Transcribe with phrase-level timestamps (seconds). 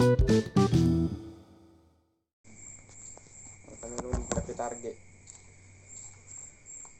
[0.00, 0.16] nun
[4.32, 4.96] tapi target.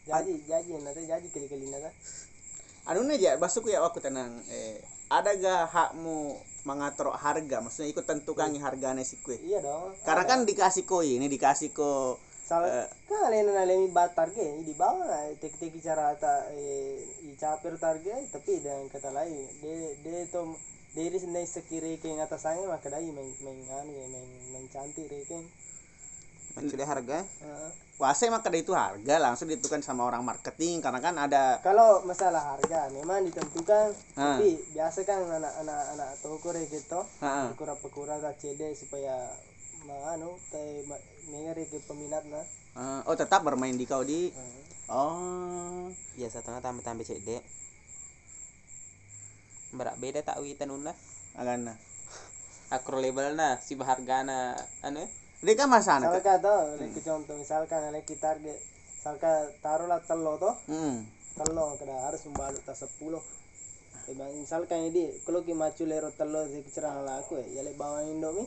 [0.05, 1.89] Jadi jadi nanti jadi kali-kali nanti.
[2.89, 4.37] anu aja basuku ya aku tenang.
[4.53, 4.77] Eh
[5.09, 6.37] ada gak hakmu
[6.69, 7.65] mengatur harga?
[7.65, 9.97] Maksudnya ikut tentukan harganya si kue Iya dong.
[10.05, 12.85] karena kan dikasih ko ini dikasih ko Salah.
[12.85, 12.89] Eh.
[13.09, 13.31] kan
[13.65, 15.07] lemi bat targe di bawah
[15.39, 20.51] tek tek cara ta eh, i caper targe tapi dengan kata lain de de to
[20.91, 25.47] dari sendiri sekiri ke atasannya maka dai main main anu ya main main cantik reken.
[26.51, 27.71] mencuri harga Heeh.
[27.95, 32.91] Wase maka itu harga langsung ditentukan sama orang marketing karena kan ada Kalau masalah harga
[32.91, 34.35] memang ditentukan Ah.
[34.35, 37.47] tapi biasa kan anak-anak anak toko gitu Heeh.
[37.55, 39.31] pekura-pekura tak CD supaya
[39.87, 40.83] menganu teh
[41.31, 42.43] mengeri ke peminat na.
[42.71, 44.63] Eh, oh tetap bermain di kau di Heeh.
[44.91, 45.87] oh
[46.19, 47.43] biasa tengah tambah tambah dek
[49.75, 50.93] berak beda tak witan una
[51.39, 51.75] agana
[52.77, 55.07] akro label na si hargana anu?
[55.41, 58.59] Dia kan masa anak Misalkan tuh, lagi contoh misalkan lagi target
[59.01, 60.97] misalkan taruhlah telo tuh hmm.
[61.41, 63.25] telo kada harus membalut tas sepuluh.
[64.05, 68.45] Eh, misalkan ini kalau kita macu lero telo di kecerang laku ya ya bawa indomie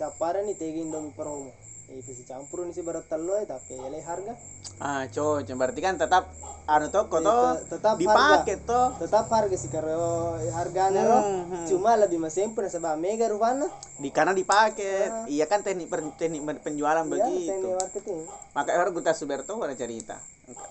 [0.00, 1.52] siapa nih tegi indomie promo
[1.92, 4.32] eh bisa campur nih sih baru telo ya tapi ya harga.
[4.80, 6.32] Ah cocok berarti kan tetap
[6.64, 8.94] anu toko toh te- tetap dipakai toh.
[8.96, 11.66] Tetap harga sih kalau harganya loh Hmm, hmm.
[11.68, 13.68] cuma lebih masih pun sebab mega rupanya
[14.00, 15.28] di karena dipakai.
[15.28, 18.18] Iya kan teknik per- teknik pen- penjualan ya teknik begitu marketing.
[18.56, 20.16] Maka orang kita suberto ada cerita.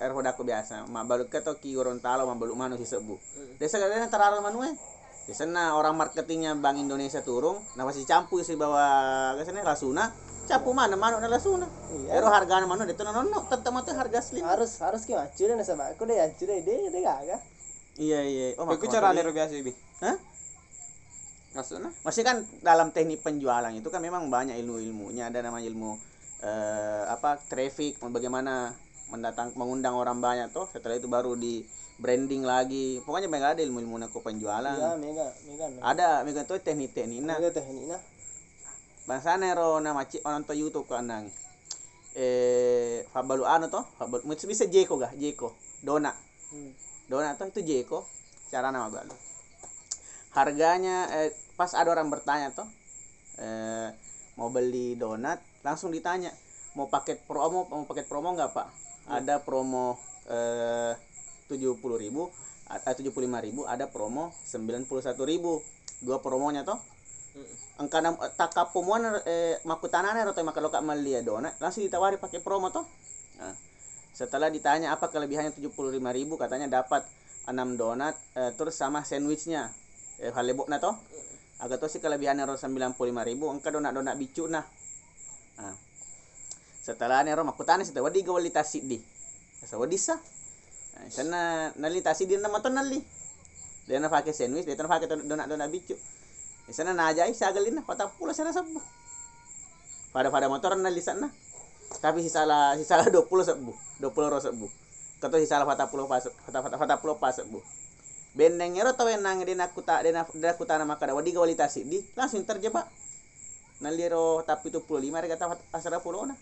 [0.01, 3.19] Er hodaku biasa ma balu ke to ki Gorontalo ma balu manu si sebu.
[3.61, 4.73] Desa kadang terarah manu eh
[5.29, 9.61] di sana orang marketingnya Bank Indonesia turun nah masih campu si bawa ke sana?
[9.61, 10.09] Lasuna
[10.49, 10.97] capu mana?
[10.97, 12.17] Manu na lasuna Iya.
[12.17, 15.93] ero harga manu itu nono tetap mati harga asli harus harus kita macu deh sebab
[15.93, 17.37] aku deh macu deh deh deh gak
[17.99, 18.45] iya iya.
[18.55, 19.75] Oh aku cara lero biasa bi.
[19.99, 20.15] Hah?
[21.49, 25.27] maksudnya Masih kan dalam teknik penjualan itu kan memang banyak ilmu-ilmunya.
[25.27, 25.99] Ada namanya ilmu
[26.39, 28.71] eh, apa traffic, bagaimana
[29.11, 30.71] mendatang mengundang orang banyak tuh.
[30.71, 31.59] Setelah itu baru di
[31.99, 33.03] branding lagi.
[33.03, 34.73] Pokoknya banyak ada ilmu-ilmu aku penjualan.
[34.73, 37.21] ya mega mega Ada mega tuh teknik-teknik.
[37.21, 38.01] Nah, mega teknik nah
[39.09, 41.25] bangsa nero nama cik orang tuh YouTube kan nang.
[42.13, 45.17] Eh, fabalu anu tuh, fabalu mesti bisa Jeko gak?
[45.17, 45.53] Jeko.
[45.81, 46.13] Dona.
[46.53, 46.71] Hmm.
[47.09, 48.05] Dona tuh itu Jeko.
[48.53, 49.13] Cara nama balu.
[50.33, 52.69] Harganya eh, pas ada orang bertanya tuh
[53.41, 53.89] eh,
[54.39, 56.31] mau beli donat langsung ditanya
[56.79, 58.67] mau paket promo mau paket promo nggak pak
[59.11, 59.99] ada promo
[60.31, 60.95] eh,
[61.49, 62.29] tujuh puluh ribu
[62.69, 65.57] tujuh puluh lima ribu ada promo sembilan puluh satu ribu.
[65.99, 66.79] Dua promonya toh.
[67.75, 72.87] Angkana takapumuan eh, makutanane atau makaloka malia donat langsung ditawari pakai promo toh.
[73.41, 73.51] Nah,
[74.15, 77.03] setelah ditanya apa kelebihannya tujuh puluh lima ribu katanya dapat
[77.51, 79.71] enam donat eh, terus sama sandwichnya
[80.23, 80.95] eh, halebok na toh
[81.59, 82.47] agak tuh sih kelebihannya
[82.95, 84.63] puluh lima ribu engka donat donat bicu nah.
[85.59, 85.75] Nah
[86.79, 88.97] setelah nero makutane sita wadi gawali tasi di.
[89.67, 89.75] Sa
[90.99, 91.41] nah, sana
[91.79, 92.99] nali tasi nama to nali.
[93.87, 95.95] Dia na pakai sandwich dia na pakai donat donat bicu
[96.69, 98.77] sana na ajai sa galin na patap pula sana sabu
[100.11, 101.31] pada pada motor nali sana.
[101.89, 104.69] Tapi si salah si salah dua puluh sebu dua puluh ro sebu
[105.17, 107.57] kato si salah patap puluh pas patap patap patap puluh pas sebu
[108.37, 111.97] bendeng ero tawe nang dina kuta dina dina kuta nama kada wadi gawali tasi di
[112.13, 112.85] langsung terjebak.
[113.79, 116.35] Naliro tapi itu puluh lima kata asara puluh na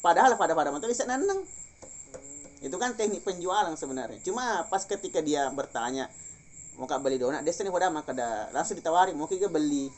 [0.00, 1.42] padahal pada pada motor bisa neneng
[2.58, 4.18] itu kan teknik penjualan sebenarnya.
[4.22, 6.10] Cuma pas ketika dia bertanya
[6.78, 7.42] mau kak beli donat?
[7.42, 9.90] Dia sini pada maka ada langsung ditawari mau kak beli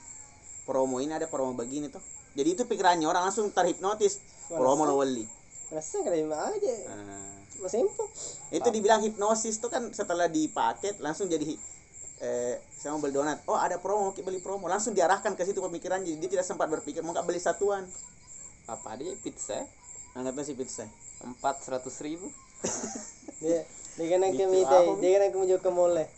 [0.65, 2.04] promo ini ada promo begini tuh
[2.34, 4.22] jadi itu pikirannya orang langsung terhipnotis.
[4.50, 5.26] Promo lo beli
[5.70, 6.75] rasa lima aja.
[6.91, 8.10] Nah, empuk
[8.50, 11.54] itu dibilang hipnosis tuh kan setelah dipaket langsung jadi
[12.19, 13.38] eh saya mau beli donat.
[13.47, 14.66] Oh ada promo mau beli promo.
[14.66, 16.03] Langsung diarahkan ke situ pemikiran.
[16.03, 17.87] Jadi dia tidak sempat berpikir mau kak beli satuan?
[18.66, 19.15] Apa dia?
[19.22, 19.62] Pizza?
[20.19, 20.87] Angkatnya si pizza.
[21.22, 22.26] Empat seratus ribu
[24.21, 24.44] yang Gitu.
[24.48, 26.09] kami teh dia kan yang kami ke mall eh.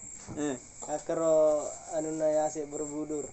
[0.91, 1.67] akaro
[1.99, 3.27] anu na yase borobudur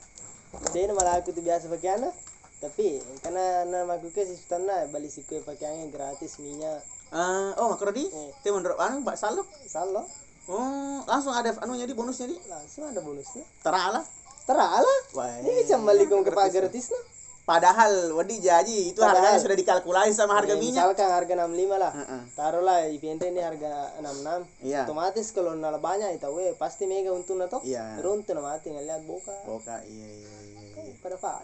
[0.74, 2.14] dia nama aku tuh biasa pakai anak.
[2.60, 6.82] Tapi karena nama aku ke sistem na balik si kue pakai angin gratis minyak.
[7.14, 8.10] Ah, oh makro di?
[8.10, 8.30] Eh.
[8.34, 10.06] itu menurut anu mbak saluk salo
[10.50, 12.38] oh langsung ada anunya di bonusnya di?
[12.50, 13.46] Langsung ada bonusnya.
[13.62, 14.02] Terala
[14.50, 17.04] terala Wah, ini bisa balik ke pakai gratis nah
[17.50, 19.26] padahal wadi jaji itu Padahal.
[19.26, 22.22] harganya sudah dikalkulasi sama harga Eh, minyak misalkan harga 65 lah Heeh.
[22.32, 27.42] taruhlah event ini harga 66 iya otomatis kalau nala banyak itu we pasti mega untung
[27.42, 27.98] na to Iya.
[27.98, 30.94] pero untung na mati ngeliat boka Boka, iya iya iya iya.
[30.96, 31.42] pada pada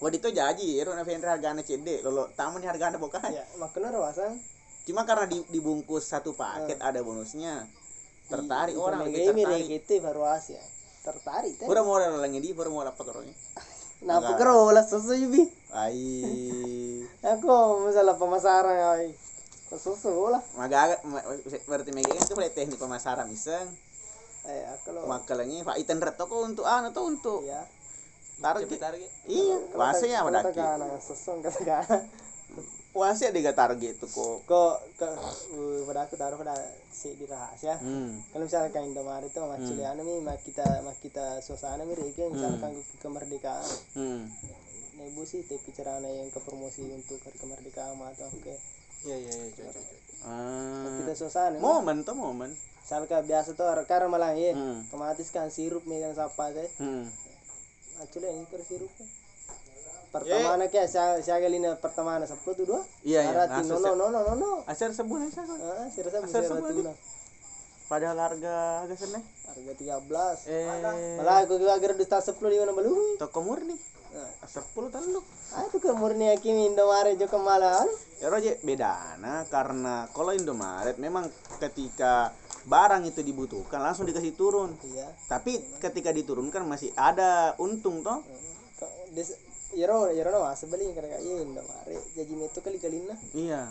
[0.00, 3.20] Wadi itu jaji, ero na vendor harganya CD, lolo tamu nih harganya boka.
[3.22, 4.32] ya makanya rawasan
[4.80, 7.68] Cuma karena di- dibungkus satu paket ada bonusnya.
[8.24, 9.68] Tertarik orang lebih ini tertarik.
[9.78, 10.60] itu baru asia
[11.00, 13.36] tertarik teh Pura mau lagi di, pura mau dapat orangnya.
[14.00, 14.38] Napa Enggak.
[14.40, 17.04] kero lah susu bi Ai.
[17.20, 17.52] aku
[17.84, 19.12] masalah pemasaran ay
[19.70, 21.22] susu lah Maga ma-
[21.68, 23.68] berarti mega itu boleh teknik pemasaran miseng.
[24.48, 27.60] eh aku lo Maka lagi Pak Iten reto kok untuk anu tuh untuk ya
[28.40, 28.72] target.
[29.28, 29.56] Iya,
[30.32, 30.56] daki?
[30.56, 31.36] kana susu
[32.52, 34.42] kana Wasnya ada target tuh kok.
[34.44, 36.58] kok ke uh, pada aku taruh pada
[36.90, 38.18] si di rahasia Hmm.
[38.28, 39.86] kalau misalnya kayak Indomaret itu macam hmm.
[39.88, 43.62] anu mi mak kita mak kita suasana mi reke misalkan ke kemerdekaan
[43.94, 44.26] Hmm.
[44.96, 48.54] nebu sih tapi caranya yang ke promosi untuk hari kemerdekaan atau oke
[49.00, 49.70] Iya iya iya.
[50.20, 51.00] Ah.
[51.00, 51.56] kita suasana.
[51.56, 52.52] Momen tuh momen.
[52.82, 54.82] misalkan biasa tuh karena malah ya Hmm.
[54.84, 57.06] otomatis kan sirup mi kan siapa teh Hmm.
[57.96, 58.90] Actually ini kan sirup
[60.10, 62.80] pertama kayak saya saya kali ini pertama sepuluh tuh dua.
[63.06, 63.46] Iya, iya.
[63.46, 64.34] Langsung no no no no no.
[64.34, 66.94] no Acar sebulan ah Asal bisa semua ratu aja.
[67.90, 68.54] Padahal harga
[68.86, 69.18] harga sana.
[69.50, 70.46] harga tiga belas.
[70.46, 70.66] Eh,
[71.18, 73.74] malah aku juga agar dusta sepuluh di mana belum toko murni.
[74.42, 75.22] Sepuluh teluk.
[75.54, 77.86] ah itu ke murni hakim Indomaret juga malah.
[78.18, 81.30] Ya Roje beda nah karena kalau Indomaret memang
[81.62, 82.34] ketika
[82.66, 84.74] barang itu dibutuhkan langsung dikasih turun.
[84.90, 85.06] iya.
[85.30, 88.22] Tapi ketika diturunkan masih ada untung toh.
[89.14, 89.34] Des
[89.72, 93.62] Yero Yero no masa beli karena kayak iya Indomaret jadi itu kali kali nah Iya.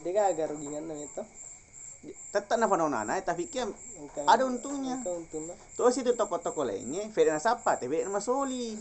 [0.00, 1.22] dia gak agak rugian nah itu
[2.02, 3.62] Tetap napa nana tapi kia
[4.26, 4.98] ada untungnya.
[4.98, 8.74] engkau untung nah Terus itu toko-toko lainnya Fedena Sapa, TV nama Soli.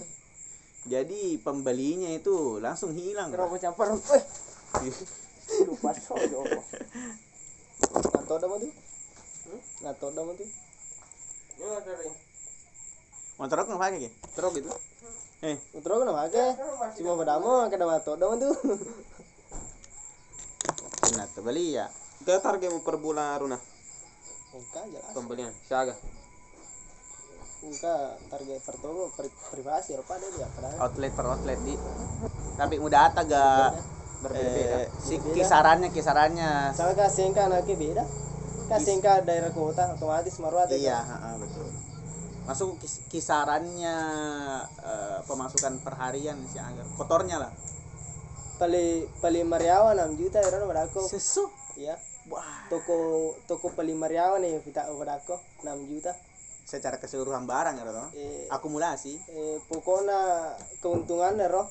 [0.81, 3.29] Jadi pembelinya itu langsung hilang.
[3.29, 3.93] Kenapa campur?
[3.93, 4.23] Eh,
[5.69, 6.41] lupa sojo.
[8.09, 8.69] Nato dah mati.
[9.85, 10.45] Nato dah mati.
[11.53, 12.13] Ini motor ini.
[13.37, 14.11] Motor aku nggak pakai ya?
[14.33, 14.71] Truk gitu.
[15.41, 16.45] Eh, Utro kan make.
[17.01, 18.45] Cuma padamu kada mato dah mati.
[21.17, 21.89] nah beli ya.
[22.21, 23.57] Kita target mau per bulan Runa
[24.53, 25.09] Engka jelas.
[25.17, 25.49] pembelian.
[25.65, 25.97] Siaga.
[27.65, 27.95] Engka
[28.29, 30.77] target pertama pri- privasi apa dia dia padahal.
[30.77, 31.73] Outlet per outlet di.
[32.61, 33.73] Tapi mudah ata ga
[34.21, 34.77] Berbeda-beda.
[34.77, 36.69] eh, si kisarannya kisarannya.
[36.69, 38.03] Misalnya kasih engka anaknya beda.
[38.69, 40.77] Kasih engka daerah kota otomatis maruah teh.
[40.77, 41.65] Iya, heeh, betul.
[42.41, 43.97] Masuk kis- kisarannya
[44.81, 47.51] eh, pemasukan perharian sih agar kotornya lah.
[48.57, 51.01] Pali pali Mariawan 6 juta era pada aku.
[51.01, 51.49] Sesu.
[51.73, 51.97] Iya.
[52.29, 54.85] Wah, Toko toko pali Mariawan nih kita
[55.17, 55.33] aku
[55.63, 56.13] 6 juta.
[56.61, 57.83] secara keseluruhan barang ya.
[58.15, 59.17] Eh, Akumulasi.
[59.27, 61.67] eh pokoknya keuntungannya roh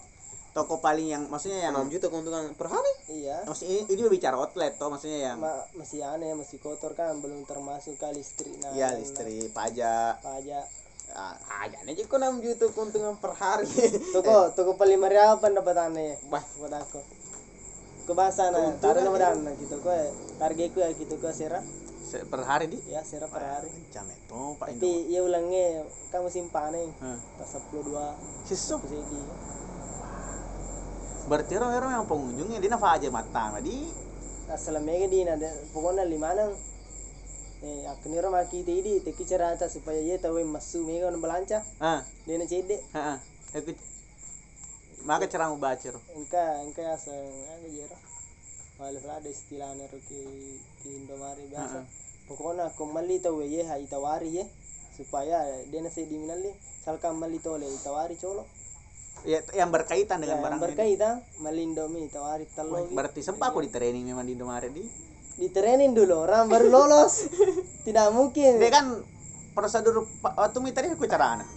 [0.51, 2.91] Toko paling yang maksudnya yang 6 juta keuntungan per hari.
[3.09, 3.47] iya.
[3.47, 7.47] Maksudnya ini, ini bicara outlet toh maksudnya yang Ma, masih aneh masih kotor kan belum
[7.47, 8.51] termasuk ke listrik.
[8.59, 10.19] Nah ya listrik pajak.
[10.19, 10.67] Pajak.
[11.11, 13.67] Ah, Ah, jadi kok 6 juta keuntungan per hari.
[14.15, 16.43] toko toko paling meriah pendapatannya Bah.
[16.59, 16.99] buat aku?
[18.07, 19.95] Ke bahasa nah taruh nama dan gitu kok
[20.39, 21.63] targetku ya gitu kok sera.
[22.01, 22.79] Se- per hari di?
[22.91, 23.71] Ya sera per hari.
[23.95, 26.91] jam itu pak tapi ya ulangnya kamu simpan nih.
[26.99, 27.19] Hmm.
[27.39, 28.07] tak sepuluh dua.
[28.43, 28.83] Sesu.
[28.83, 29.19] jadi
[31.31, 33.87] berarti orang orang yang pengunjungnya dia nafa aja mata di
[34.51, 36.51] asal mega di nada pokoknya lima nang
[37.63, 41.63] nih aku nih orang maki tadi teki cerita supaya dia tahu masu mega orang belanca
[41.79, 42.03] ah.
[42.27, 42.81] Dia nak cedek.
[42.97, 43.23] Ah
[43.55, 43.77] ikut
[45.07, 46.03] maka cara mau baca roh.
[46.15, 47.17] Engka engka asal
[47.51, 47.99] ada jero
[48.81, 50.21] Malif ada istilahnya ro ki
[50.81, 51.85] ki Indomaret biasa.
[52.27, 54.45] Pokoknya kembali tahu ye hai tawari ye
[54.97, 56.49] supaya dia nasi di minali
[56.81, 58.49] sal kembali tole tawari colo.
[59.25, 62.89] Ya yang berkaitan dengan Yang barang ini berkaitan malindomi tawari telo.
[62.93, 64.85] berarti sempat aku di training memang di Indomaret di
[65.41, 67.25] Di training dulu orang baru lolos.
[67.87, 68.61] Tidak mungkin.
[68.61, 69.01] dia kan
[69.57, 71.49] prosedur waktu mitari aku cara anak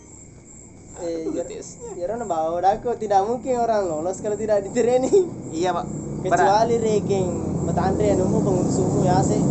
[1.01, 1.25] Eh,
[1.97, 5.25] ya orang bawa aku tidak mungkin orang lolos kalau tidak di training.
[5.49, 5.89] iya pak
[6.21, 7.29] Kecuali ranking
[7.65, 9.41] Betandre yang umum pengurus umum ya sih.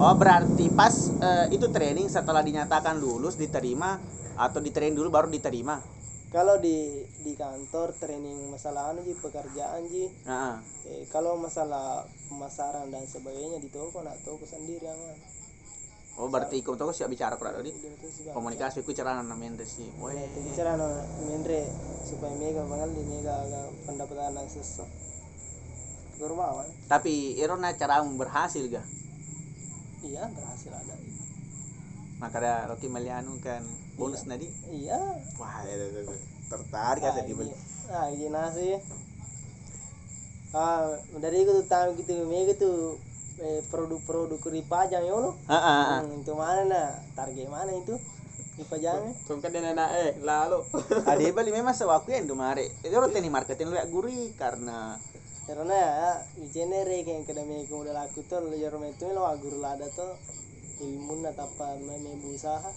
[0.00, 4.00] Oh berarti pas eh, itu training setelah dinyatakan lulus diterima
[4.40, 5.97] atau di training dulu baru diterima.
[6.28, 12.92] Kalau di di kantor training masalah anu ji pekerjaan ji Nah, eh, kalau masalah pemasaran
[12.92, 15.00] dan sebagainya di toko nak toko sendiri yang
[16.20, 17.72] oh berarti ikut toko siap bicara kurang tadi.
[18.28, 19.88] Komunikasi ku cara namanya sih.
[19.88, 20.76] Ya, itu bicara
[21.24, 21.64] mendre
[22.04, 25.08] supaya mega bangal di mega agak pendapatan yang sesuai
[26.18, 28.82] Gurmawan Tapi irona cara berhasil ga.
[30.02, 30.94] iya berhasil ada
[32.18, 33.62] Maka ada Rocky Malianu kan
[33.94, 34.50] bonus nadi.
[34.68, 34.98] iya
[35.36, 36.02] Wah, itu.
[36.48, 37.52] tertarik kan tadi beli.
[37.88, 38.74] ah ini nasi
[40.50, 42.96] ah dari itu tahu gitu mega tuh
[43.38, 46.00] eh, produk-produk ripajang ya lo Ah, ah, ah.
[46.02, 47.94] Hmm, itu mana nah target mana itu
[48.56, 50.58] ripajangnya Tuh kan dia nenek eh lalu.
[51.10, 52.66] Ade bali memang sewaku yang domare.
[52.82, 54.98] Itu orang teknik marketing lu gurih karena
[55.46, 59.24] karena ya di genere kayak kada me ko udah laku tuh ya rumah itu lo
[59.24, 60.12] agur lada tuh
[60.80, 62.70] ilmu na tapa me me usaha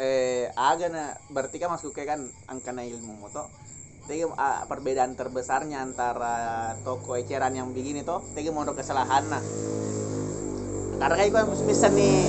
[0.00, 3.44] eh aga na berarti kan masuk ke kan angka na ilmu mo to
[4.02, 9.42] Tegi ah, perbedaan terbesarnya antara toko eceran yang begini toh, tegi mau kesalahan nah.
[10.98, 12.26] Karena kayak kan bisa nih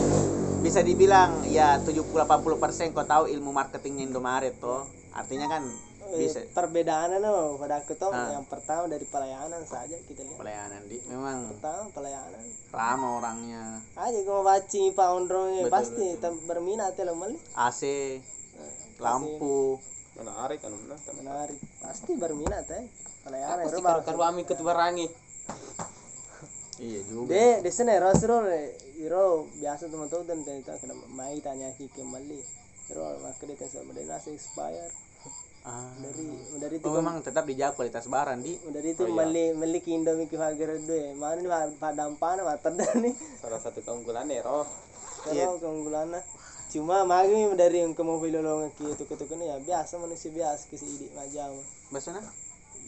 [0.61, 4.85] bisa dibilang ya 70-80% kau tahu ilmu marketingnya Indomaret toh.
[5.17, 5.65] Artinya kan
[6.11, 6.39] bisa.
[6.51, 8.35] Perbedaannya no, pada aku tuh Ah.
[8.35, 10.37] yang pertama dari pelayanan saja kita lihat.
[10.37, 12.43] Pelayanan di memang pertama pelayanan.
[12.73, 13.63] ramah orangnya.
[13.95, 16.33] Aja kalau baca pak ondrongnya Betul, pasti betul.
[16.43, 17.81] berminat ya lo mali AC
[18.97, 19.77] lampu.
[20.13, 21.57] Menarik kan nah menarik.
[21.81, 22.81] Pasti berminat ya
[23.23, 25.07] pelayanan pasti bawa karu kami barangi
[26.81, 27.29] iya juga.
[27.31, 28.43] De de sana ero siro
[28.97, 32.41] iro biasa teman-teman dan tentang kena mai tanya ki ke mali
[32.91, 34.89] iro makanya kan sama dari nasi expire
[35.63, 35.91] ah.
[35.99, 36.27] dari
[36.59, 38.53] dari itu Oh, memang tetap dijaga kualitas barang di.
[38.71, 41.47] Dari itu mali mali ki indomie ki do mana ni
[41.79, 43.13] padampana mata nih?
[43.39, 44.67] Salah satu keunggulan Ero
[45.23, 46.21] kalau keunggulannya.
[46.73, 51.11] Cuma magi dari yang kamu pilolong ki itu itu ya biasa manusia biasa kisi idik
[51.13, 51.53] macam
[51.93, 52.25] Maksudnya?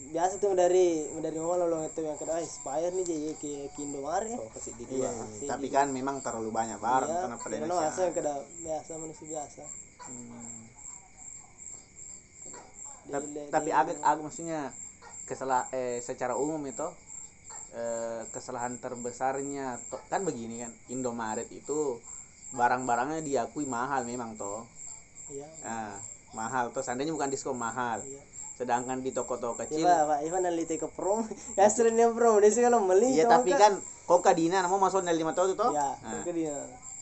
[0.06, 4.30] biasa tuh dari dari mana lolong itu yang kena expire nih jadi ki ki Indomaret
[4.30, 4.38] ya.
[4.38, 8.04] Oh kasih di Iya, dua tapi kan memang terlalu banyak barang Iya, karena pada Indonesia.
[8.14, 9.62] kena biasa manusia biasa.
[10.06, 10.65] Hmm.
[13.06, 14.60] Tapi, agak agak maksudnya
[15.26, 16.86] kesalah eh secara umum itu
[17.74, 21.98] eh, kesalahan terbesarnya to- kan begini kan Indomaret itu
[22.54, 24.66] barang-barangnya diakui mahal memang toh.
[25.30, 25.98] iya Nah,
[26.34, 28.02] mahal toh seandainya bukan diskon mahal.
[28.06, 28.22] iya
[28.56, 31.26] Sedangkan di toko-toko kecil Iba, Pak, Iva nalite ke prom.
[31.58, 33.18] Ya sebenarnya prom, dia sih kalau meli.
[33.18, 33.82] Iya tapi kan?
[34.06, 35.74] kok kadina mau masuk dari lima tahun itu toh?
[35.74, 36.22] Ya, Nah,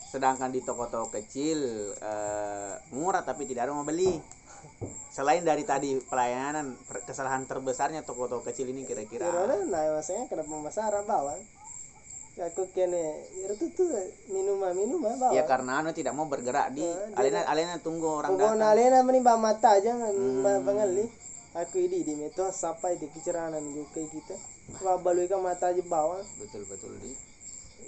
[0.09, 1.59] sedangkan di toko-toko kecil
[1.99, 4.15] eh, murah tapi tidak ada yang mau beli
[5.09, 6.75] selain dari tadi pelayanan
[7.07, 11.41] kesalahan terbesarnya toko-toko kecil ini kira-kira Kira nah maksudnya kenapa pemasaran bawang?
[12.35, 13.87] Ya aku kene, itu tuh
[14.27, 15.31] minuman minuman bawang.
[15.39, 19.39] ya karena anu tidak mau bergerak di Eh, alena alena tunggu orang datang alena menimba
[19.39, 20.43] mata aja Hmm.
[21.55, 24.35] Aku ini di meto sampai di kiceranan juga kita.
[24.83, 26.27] Wah balui ka mata aja bawang.
[26.35, 27.15] betul betul di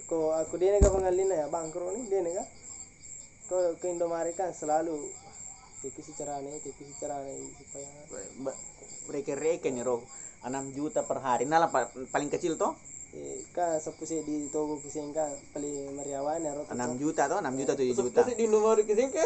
[0.08, 2.48] Ko aku dia nega pengalina ya bangkro nih dia nega.
[3.51, 4.96] Ko ke Indomaret kan selalu
[5.77, 7.89] tiki si carane, tiki si carane supaya
[9.07, 10.01] reke-reke nih roh
[10.43, 11.43] 6 juta per hari.
[11.46, 12.75] Nah lah, pa- paling kecil toh?
[13.15, 17.39] Eh, kan sepuse di togo kiseng kan paling meriawan ya roto 6 juta toh?
[17.39, 18.19] 6 juta 7 juta.
[18.22, 19.25] Pasti di nomor kising ke?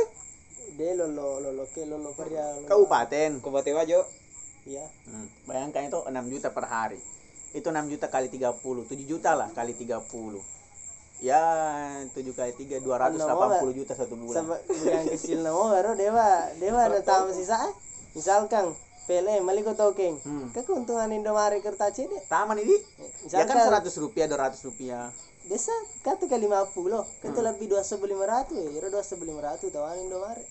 [0.78, 3.42] De lolo lolo ke lolo peria lolo kabupaten.
[3.42, 4.00] Ke Bate Wajo.
[4.64, 4.86] Iya.
[5.10, 7.00] Hmm, bayangkan itu 6 juta per hari.
[7.52, 10.08] Itu 6 juta kali 30, 7 juta lah kali 30.
[11.22, 11.38] Ya,
[12.10, 14.42] 7 kali 3 280 juta satu bulan.
[14.42, 16.50] sama yang kecil mo pero dewa.
[16.58, 17.62] Dewa na tama si sa
[18.12, 18.74] misalkan
[19.04, 20.50] pele mali ko token Hmm.
[20.52, 22.74] keuntungan Indomaret kerta cede Taman ini?
[23.30, 25.14] Ya kan misalkan 100 rupiah 200 rupiah.
[25.44, 26.70] desa kata ke 50
[27.20, 28.70] kata lebih dua sebu lima ratus ya.
[28.72, 30.46] Iro dua sebu lima ratus tawan Indomaret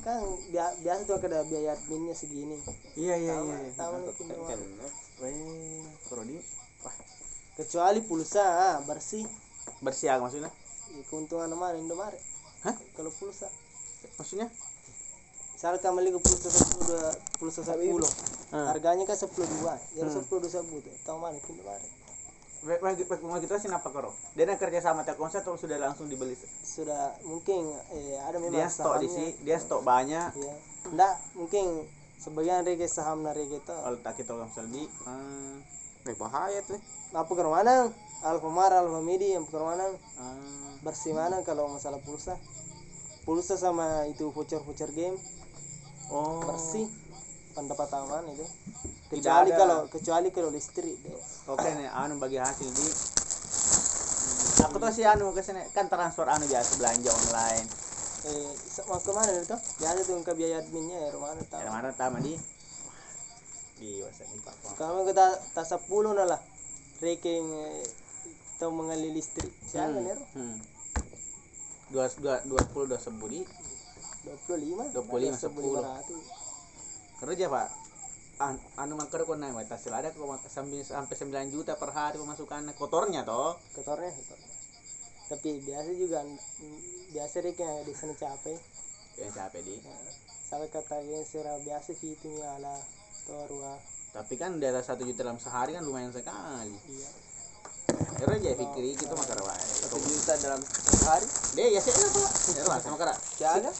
[0.00, 2.56] kan bia- biasa tuh ada biaya adminnya segini.
[2.94, 3.56] Iya iya iya.
[3.60, 3.72] iya.
[3.74, 6.36] taman kan Indomaret Weh, Prodi.
[6.82, 6.94] Wah,
[7.62, 9.22] kecuali pulsa ah, bersih
[9.78, 10.50] bersih ah, maksudnya?
[10.92, 12.18] Ya, keuntungan mana Indomaret
[12.66, 12.74] Hah?
[12.92, 13.46] kalau pulsa
[14.18, 14.50] Maksudnya?
[15.54, 18.10] misalkan beli ke pulsa sepuluh dua pulsa sepuluh
[18.52, 18.68] Ah.
[18.74, 21.86] harganya kan sepuluh dua jadi sepuluh dua sepuluh tahu mana Indomaret
[22.62, 24.14] bagi kita kenapa karo?
[24.38, 26.38] Dia nak kerja sama Telkomsel atau sudah langsung dibeli?
[26.62, 30.30] sudah mungkin eh, ada memang Dia stok di sini, dia stok banyak.
[30.38, 30.54] ya
[30.86, 31.90] enggak mungkin
[32.22, 35.58] sebagian rege saham dari kita Kalau tak kita Telkomsel di ah,
[36.06, 36.80] Eh bahaya tuh.
[37.12, 37.92] Apa ke mana
[38.22, 39.86] Alfamart Alfamidi yang ke mana
[40.18, 42.38] ah, bersih mana kalau masalah pulsa.
[43.22, 45.18] Pulsa sama itu voucher voucher game.
[46.10, 46.42] Oh.
[46.46, 46.86] bersih.
[47.52, 48.46] Pendapat aman itu
[49.12, 49.58] kecuali ada.
[49.60, 51.12] kalau kecuali kalau listrik deh
[51.52, 52.88] Oke nih, anu bagi hasil di
[54.62, 57.68] aku tuh sih anu ke sini kan transfer anu biasa belanja online.
[58.22, 58.48] eh
[58.88, 62.38] mau ke mana itu biasa tuh ke biaya adminnya ya rumah tahu mana tama di
[63.82, 64.54] di WhatsApp Pak.
[64.78, 66.38] kalau kita tas sepuluh lah
[67.02, 67.82] ranking eh,
[68.56, 70.22] tahu mengalir listrik siapa nih Ro?
[70.38, 70.56] Hmm.
[71.90, 73.42] Dua dua dua puluh dua sebu di
[74.22, 75.50] 25 25, 10.
[75.50, 77.26] 500.
[77.26, 77.68] kerja pak.
[78.38, 82.70] An, anu makar kok naik tas ada kok mak- sampai 9 juta per hari pemasukan
[82.74, 83.58] kotornya toh.
[83.74, 84.50] kotornya kotornya
[85.26, 86.78] tapi biasa juga mm,
[87.14, 88.58] biasa deh kayak di sana capek
[89.16, 89.74] Yang capek di.
[90.44, 92.52] sampai kata yang serah biasa gitu ya
[93.22, 93.72] ala torwa
[94.12, 96.76] Tapi kan di atas satu juta dalam sehari kan lumayan sekali.
[96.90, 97.10] iya
[98.12, 99.64] Kerja pikir itu makar wae.
[99.64, 101.26] satu juta dalam satu hari
[101.56, 102.20] Deh ya sih apa?
[102.68, 103.14] Lah sama kara.
[103.36, 103.72] jaga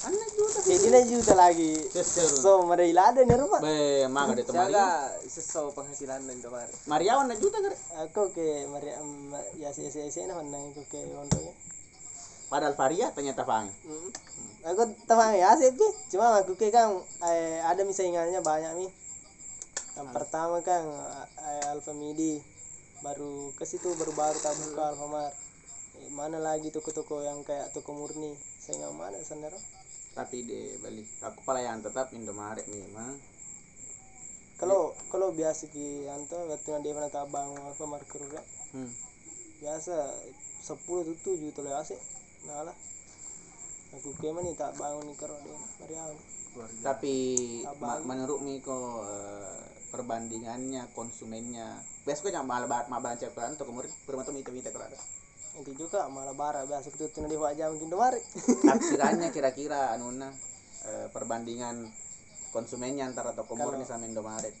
[0.00, 0.58] Anda juta.
[0.64, 2.32] jadi na juta lagi Seseru.
[2.32, 4.72] so mada ilada nih rumah Be, maga de temari.
[4.72, 4.86] jaga
[5.26, 7.76] sesuatu penghasilan dari Indomaret Mariawan na juta kare.
[8.00, 8.96] aku ke Maria
[9.58, 11.52] ya si si si nah nang aku ke ondonya
[12.50, 14.10] padahal varia ternyata Fang Mm.
[14.60, 15.72] Aku teman ya sih
[16.12, 16.92] cuma aku ke kan
[17.24, 18.90] eh, ada misalnya banyak nih.
[19.96, 20.84] Yang pertama kan
[21.40, 22.44] eh, Alfa Midi
[23.00, 25.32] baru ke situ baru-baru tak buka Alfamart.
[25.96, 28.36] Eh, mana lagi toko-toko yang kayak toko murni?
[28.60, 29.56] Saya nggak mana sendiri.
[30.10, 33.14] tapi di balik aku pelayan tetap Indomaret memang
[34.58, 38.42] Kalau kalau biasa ki anto waktu dia pernah tak bangun Alfamart kerja
[38.76, 38.92] hmm.
[39.64, 39.94] biasa
[40.66, 42.19] 10 tuh 7 tuh asik.
[42.44, 42.76] Nah lah.
[43.90, 45.58] Aku ke mana nih tak bangun nih kerja dia.
[46.50, 47.14] Mari tapi
[47.78, 53.90] ma- menurut Miko eh, perbandingannya konsumennya biasa kok jangan malah malah baca Quran atau kemudian
[54.02, 54.98] bermata mita mita kalau ada
[55.50, 58.18] Nanti juga malah bara biasa ketutun di wajah mungkin domari.
[58.66, 60.30] taksirannya kira-kira anuna
[60.86, 61.86] eh, perbandingan
[62.50, 64.54] konsumennya antara toko murni sama Indomaret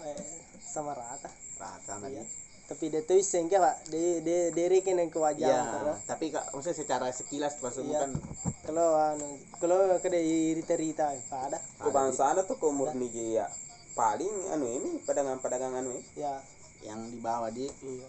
[0.00, 0.24] eh,
[0.62, 1.28] sama rata.
[1.58, 2.20] rata sama Iya.
[2.20, 2.26] dia
[2.70, 5.98] Tapi dia tuh iseng pak, dia dia dia rekin yang ke wajah Iya, terus.
[6.06, 7.98] tapi kak, maksudnya secara sekilas pas Iya.
[8.00, 8.14] kan
[8.62, 9.26] Kalau anu,
[9.58, 10.14] kalau kada
[10.54, 11.58] rita rita, ada.
[11.82, 13.50] kebangsaan tuh kok murni je ya
[13.90, 16.38] paling anu ini pedagang-pedagang anu ini Ya,
[16.80, 18.06] yang dibawa di iya.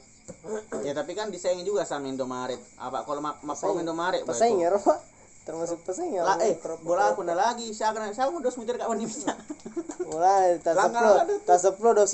[0.80, 3.82] ya tapi kan disaingi juga sama Indomaret apa kalau ma ma Pesaing.
[3.82, 5.00] Indomaret Pesaing ya, Pak.
[5.42, 6.22] Termasuk pesaing ya.
[6.22, 6.54] lah eh
[6.86, 9.34] bola aku na lagi siya kan siya mo dos meter kawan di bisa
[10.06, 11.40] Mulai tas Langgar sepuluh, ada tuh.
[11.50, 12.12] tas sepuluh dos.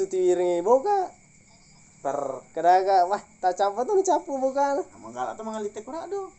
[2.08, 2.20] Per
[2.56, 4.80] Kadaga, wah, tak campa tuh capu bukan.
[5.04, 6.32] mangala atau mangalite kurado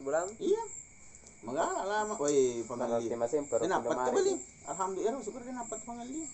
[0.00, 0.64] bulan iya.
[1.44, 4.34] Mangala lah ma- woi per dia dapat tuh beli.
[4.64, 6.24] Alhamdulillah syukur dia dapat pangali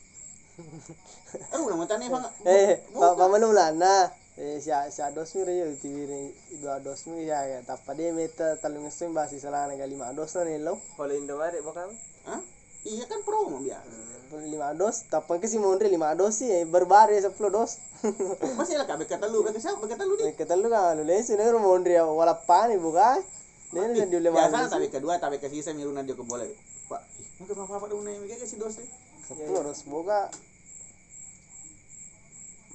[1.33, 4.13] eh udah mau tanya bang Eh, Pak Paman ulana.
[4.37, 7.59] Eh, sia sia dos mi reyo tiwiringi dua dos mi ya ya.
[7.65, 10.77] Tapa dia meta talung sum basi salana ga lima dos na nelo.
[10.97, 11.89] kalau Indomaret bukan
[12.29, 12.41] Hah?
[12.83, 13.91] Iya kan promo biasa.
[14.33, 17.79] Lima dos tapan ke si mondre lima dos sih berbari sepuluh dos.
[18.59, 19.85] Masih lah kabe kata lu kabe siapa?
[19.85, 23.21] Kata lu di kita lu kan lu lesi nih mondre ya wala pani buka
[23.73, 26.53] ini kan dia lima biasa tapi kedua tapi ke sisa miruna dia ke boleh
[26.93, 27.01] pak
[27.41, 28.89] mungkin apa apa dong nih kayak si dos deh
[29.25, 30.29] sepuluh dos buka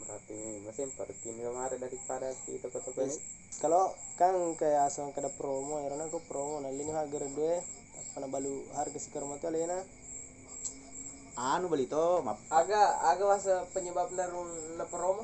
[0.08, 3.20] berarti masih per Indomaret daripada si toko-toko ini.
[3.60, 7.60] Kalau kan kayak asal kada promo ya karena aku promo nah ini harga dua
[8.16, 9.78] apa balu harga si karma tuh lena
[11.38, 15.22] anu beli to map agak agak masa penyebab narun na promo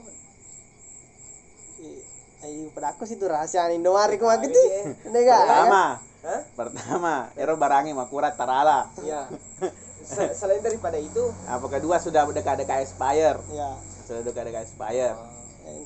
[2.44, 4.60] Ayo pada aku sih tuh rahasia Indomaret kok gitu.
[4.60, 5.48] Ini enggak?
[5.48, 5.84] pertama.
[6.24, 6.42] Hah?
[6.56, 8.92] pertama ero barangnya makurat tarala.
[9.00, 9.32] Iya.
[10.04, 13.40] Se- Selain daripada itu, apa kedua sudah dekat-dekat expire.
[13.48, 13.72] Ya.
[14.04, 15.16] sudah dekat-dekat expire.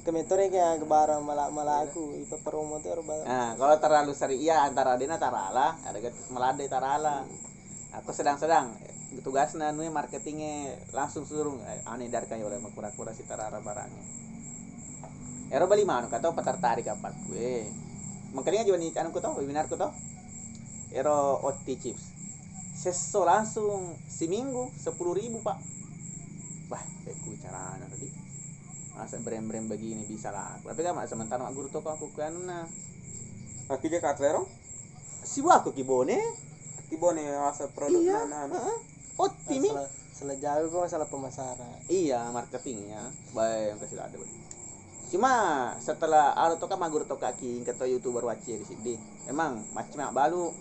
[0.02, 2.98] Kemetore kayak kebarang malah malah aku itu promo tuh
[3.30, 5.78] nah kalau terlalu seri iya antara dena tarala.
[5.86, 7.22] Ada melade tarala
[8.02, 8.74] aku sedang-sedang
[9.24, 14.04] tugasnya anu marketingnya langsung suruh eh, aneh dari kayak oleh makura-kura si tarara barangnya.
[15.48, 17.72] Ero beli mana kata apa tertarik apa gue
[18.36, 19.96] makanya juga nih anu ku webinar ku tau.
[20.94, 22.14] Ero OT chips.
[22.78, 25.58] Seso langsung seminggu sepuluh ribu pak.
[26.70, 28.12] Wah kayak ku cara tadi.
[28.94, 30.60] Masa brand-brand begini bisa lah.
[30.62, 32.68] Tapi kan mak sementara mak guru toko aku kan nah
[33.68, 34.48] akhirnya katlero,
[35.28, 36.16] si aku kibone
[36.88, 38.78] kibone masa produk iya mana heeh.
[39.18, 41.78] OT mi Salah, salah jauh kok masalah pemasaran.
[41.92, 44.18] iya marketingnya baik yang kasih ada.
[45.08, 45.32] Cuma
[45.80, 48.94] setelah alo toka magur toka king kata youtuber waci di sini
[49.28, 50.52] emang macam mak balu.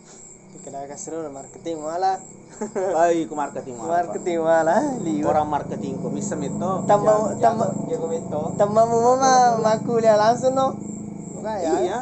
[0.65, 2.17] Kena kasih marketing malah.
[2.97, 4.83] baik ku marketing malah, marketing malah
[5.29, 6.71] orang marketing ku misem itu.
[6.89, 7.69] Tambah tambah.
[7.91, 10.73] jago mento tambah mama maku lihat langsung no.
[11.37, 11.75] Bukan ya?
[11.85, 11.99] iya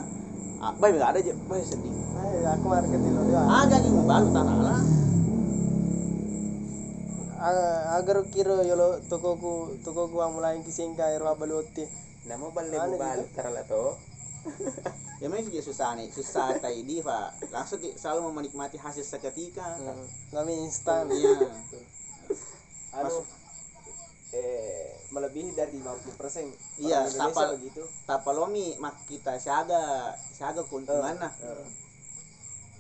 [0.64, 1.92] ah, baik nggak ada aja baik sedih
[2.24, 3.40] aku marketing lo dia.
[3.42, 4.74] agak king balu tarala
[7.37, 7.52] A-
[7.94, 11.84] Agar kira yolo tokoku tokoku ang mulai kising kay ro baluti.
[12.24, 13.92] nama balik Ano balik karena to.
[15.22, 17.48] Ya memang juga susah nih susah tadi pak.
[17.48, 20.04] Langsung selalu menikmati hasil seketika Hmm.
[20.30, 21.06] Kami instan.
[21.08, 21.38] iya.
[22.98, 23.22] Anu
[24.32, 26.50] eh melebihi dari 50 persen.
[26.76, 27.84] Iya, kapal- begitu.
[28.02, 31.32] tapalomi mak kita siaga siaga keuntungan nah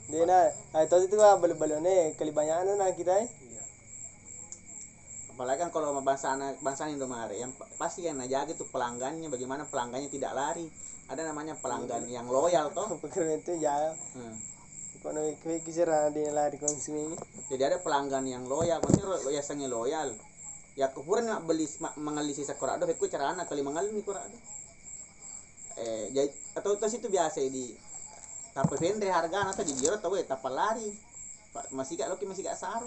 [0.04, 3.28] Dia na, ay to itu ka balu-balu ne kalibanyan na kita eh.
[3.48, 3.62] iya
[5.34, 10.06] apalagi kan kalau anak bangsa Indomaret yang pa- pasti yang najaga itu pelanggannya bagaimana pelanggannya
[10.12, 10.68] tidak lari
[11.08, 13.96] ada namanya pelanggan yang loyal toh Pekerjaan itu ya.
[14.14, 14.36] Hmm.
[15.04, 15.20] Kono
[15.60, 17.12] kisira dia lari konsumen.
[17.52, 19.24] jadi ada pelanggan yang loyal maksudnya lo-
[19.68, 20.08] loyal
[20.74, 24.38] ya kepuran nak beli ma- mengalisi sekorado aku cara anak kali mengalih nih korado
[25.76, 27.74] eh jadi atau itu biasa di
[28.54, 30.94] tapi vendre harga atau di jero atau tapal lari
[31.74, 32.86] masih gak loki masih gak saru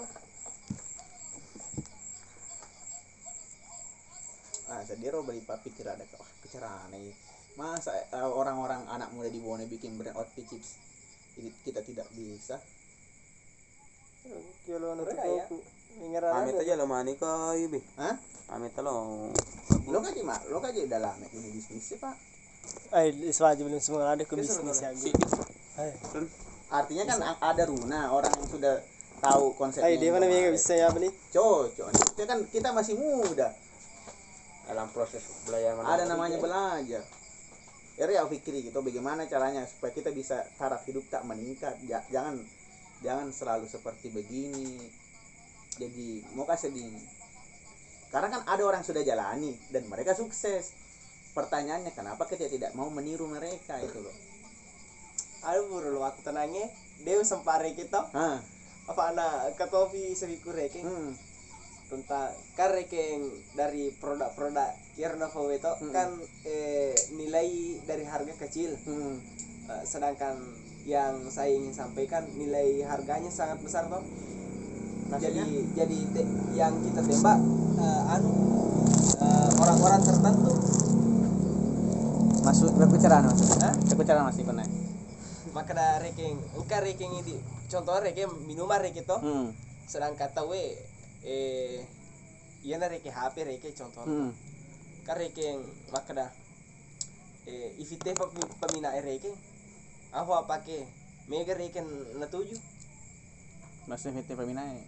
[4.68, 7.12] ah saya beli papi kira ada wah bicara aneh
[7.56, 10.78] masa eh, orang-orang anak muda di Bone bikin brand outfit chips
[11.34, 12.58] Jadi kita tidak bisa
[14.66, 15.46] Kalau anu ya.
[15.46, 15.56] aku
[16.02, 17.80] mengira Amit aja lo mani ke ibi.
[17.96, 18.14] Hah?
[18.52, 19.30] Amit lo.
[19.88, 22.12] lo kan mak lo kan jadi dalam ini bisnis sih pak
[22.92, 25.12] Ay, iswaji belum semua ada ke bisnis ya gue.
[26.68, 28.74] Artinya kan ada runa orang yang sudah
[29.22, 31.08] tahu konsepnya ay di mana yang bisa ya beli?
[31.32, 31.86] cocok.
[31.94, 33.54] Itu kan kita masih muda.
[34.68, 37.02] Dalam proses belajar mana ada namanya belajar.
[37.98, 41.78] Ya ya pikir gitu bagaimana caranya supaya kita bisa taraf hidup tak meningkat.
[41.86, 42.42] Ja- jangan
[43.00, 44.82] jangan selalu seperti begini.
[45.78, 46.84] Jadi mau kasih di
[48.08, 50.74] karena kan ada orang yang sudah jalani dan mereka sukses.
[51.32, 53.78] Pertanyaannya kenapa kita tidak mau meniru mereka?
[53.78, 54.27] Itu loh
[55.48, 56.68] Aduh buru aku tenangnya.
[57.00, 58.12] Dia sempare kita.
[58.84, 61.12] Apa anak ke kopi sebiku reking hmm,
[61.88, 63.20] tentang kan reking
[63.52, 65.92] dari produk-produk Kirna VW itu Hmm.
[65.92, 66.08] kan
[66.42, 67.48] eh, nilai
[67.84, 68.76] dari harga kecil.
[68.78, 69.14] hmm.
[69.68, 70.36] Eh, sedangkan
[70.84, 74.00] yang saya ingin sampaikan nilai harganya sangat besar toh.
[74.00, 75.44] Jadi Maksudnya?
[75.74, 77.38] jadi te- yang kita tembak
[77.78, 78.32] eh, anu
[79.18, 80.52] eh, orang-orang tertentu.
[82.38, 83.74] masuk berbicara Hah?
[83.92, 84.64] berbicara masih pernah
[85.58, 87.36] Maka ada reking, engkau reking ini.
[87.66, 89.18] Contohnya reking minuman reking toh.
[89.18, 89.50] hmm.
[89.90, 91.82] sedangkan tahu eh
[92.62, 94.04] iya na reke HP reke contoh.
[94.04, 94.30] Hmm.
[95.08, 96.28] kan reke yang makada
[97.48, 99.32] eh ifite e reke
[100.12, 100.84] aku apa ke
[101.32, 101.80] mega reke
[102.20, 102.60] na tuju
[103.88, 104.84] maksudnya fit peminai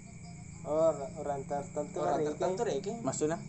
[0.68, 0.92] oh
[1.24, 2.92] orang tertentu orang tertentu reke.
[3.00, 3.40] Maksudnya?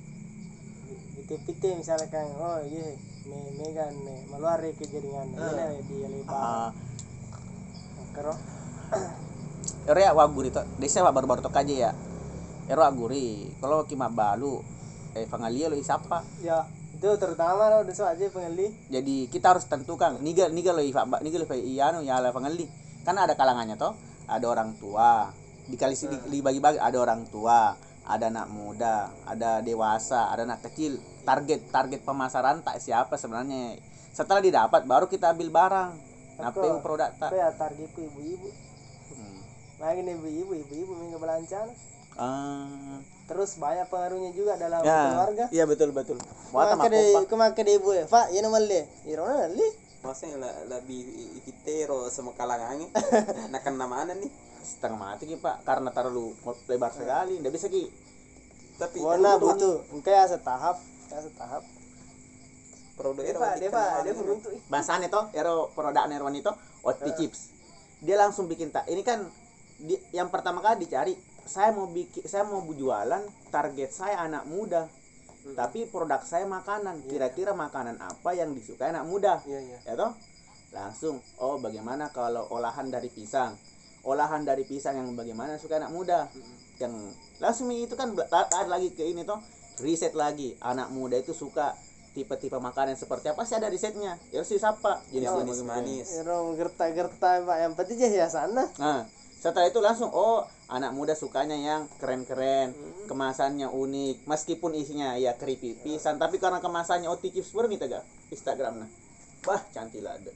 [1.11, 2.95] Pite-pite misalnya kan oh iya
[3.27, 5.27] me mega ne maluar reke jaringan.
[5.35, 6.71] Ini dia lebar ah
[8.11, 8.33] karo
[9.89, 10.61] Ero ya waguri to.
[10.77, 11.91] Desa baru-baru to kaje ya.
[12.69, 13.49] Ero aguri.
[13.57, 14.61] Kalau kima balu
[15.11, 16.23] eh pangalia lo isapa.
[16.39, 16.63] ya
[16.95, 21.41] itu terutama lo deso aja pengali Jadi kita harus tentukan niga niga lo ifa niga
[21.41, 22.69] lo iano ya la pangali.
[23.01, 23.97] Kan ada kalangannya toh.
[24.29, 25.33] Ada orang tua.
[25.65, 27.73] Dikali di- dibagi-bagi ada orang tua,
[28.05, 31.01] ada anak muda, ada dewasa, ada anak kecil.
[31.25, 33.77] Target target pemasaran tak siapa sebenarnya.
[34.13, 36.10] Setelah didapat baru kita ambil barang.
[36.43, 37.29] Apa produk tak?
[37.31, 38.49] ya targetku ibu-ibu
[39.11, 39.39] Hmm.
[39.77, 41.67] lagi nih ibu-ibu ibu-ibu minggu belancan
[42.13, 42.99] Ah.
[43.25, 46.19] terus banyak pengaruhnya juga dalam Ya, keluarga iya betul betul.
[46.49, 47.29] Wata Kumaka de makopa.
[47.29, 48.81] kumaka de ibu ya, Pak, ya nama le.
[49.05, 49.67] Irona li.
[50.01, 50.99] Maksudnya la- lebih
[51.37, 52.91] ikitero sama kalangannya.
[53.53, 54.27] Nakan nama mana nih?
[54.61, 57.89] setengah mati ki pak karena terlalu lebar sekali nggak bisa ki
[58.77, 60.77] Tapi Warna butuh, engke ya setahap,
[61.07, 61.65] ya setahap.
[63.01, 64.53] Produk Deva, Deva, beruntung.
[64.69, 66.53] bahasannya toh ero produk nerwan itu
[66.85, 67.49] OT chips
[68.05, 69.25] dia langsung bikin tak ini kan
[69.81, 74.87] di, yang pertama kali dicari saya mau bikin saya mau jualan target saya anak muda.
[75.41, 79.41] Tapi produk saya makanan kira-kira makanan apa yang disukai anak muda?
[79.49, 79.77] Iya, iya.
[79.89, 80.13] ya toh?
[80.69, 83.57] Langsung oh bagaimana kalau olahan dari pisang?
[84.05, 86.29] Olahan dari pisang yang bagaimana suka anak muda?
[86.77, 89.41] Yang langsung itu kan tarik lagi ke ini toh
[89.81, 90.53] riset lagi.
[90.61, 91.73] Anak muda itu suka
[92.11, 96.07] tipe-tipe makanan seperti apa sih ada risetnya ya sih siapa jenis manis jenis manis.
[96.19, 97.57] Iro gerta-gerta, Pak.
[97.63, 98.67] Yang penting aja hiasan nah.
[98.75, 99.01] nah
[99.41, 102.77] setelah itu langsung oh anak muda sukanya yang keren-keren
[103.09, 108.05] kemasannya unik meskipun isinya ya keripik pisan tapi karena kemasannya oh chips baru minta gak
[108.29, 108.89] Instagram nah
[109.49, 110.29] wah cantik lah ada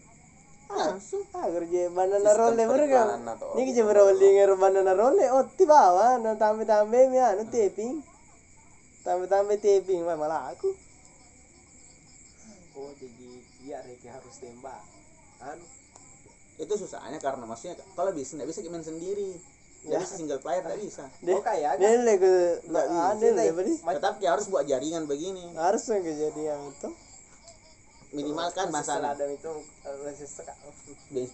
[0.66, 2.74] langsung Ah, kerja banana Sistem rolle baru kan.
[2.74, 5.26] periklanan atau Ini kerja beroli ngar banana rolle.
[5.30, 8.02] Oh, ti bawa, na tambe-tambe mi anu taping.
[9.06, 10.74] Tambe-tambe taping, Wah, malah aku.
[12.76, 13.30] Oh, jadi
[13.64, 14.84] iya Reki harus tembak.
[15.40, 15.64] Anu,
[16.56, 19.36] itu susahnya karena maksudnya kalau bisa nggak bisa main sendiri
[19.86, 21.36] nggak bisa single player nggak bisa deh.
[21.36, 22.34] Oh, kayak Dia ke
[22.68, 22.86] Nggak
[23.22, 23.74] bisa, beli.
[23.80, 26.90] tetapi harus buat jaringan begini Harus yang kejadian itu.
[28.16, 29.52] minimal kan masalah Ada itu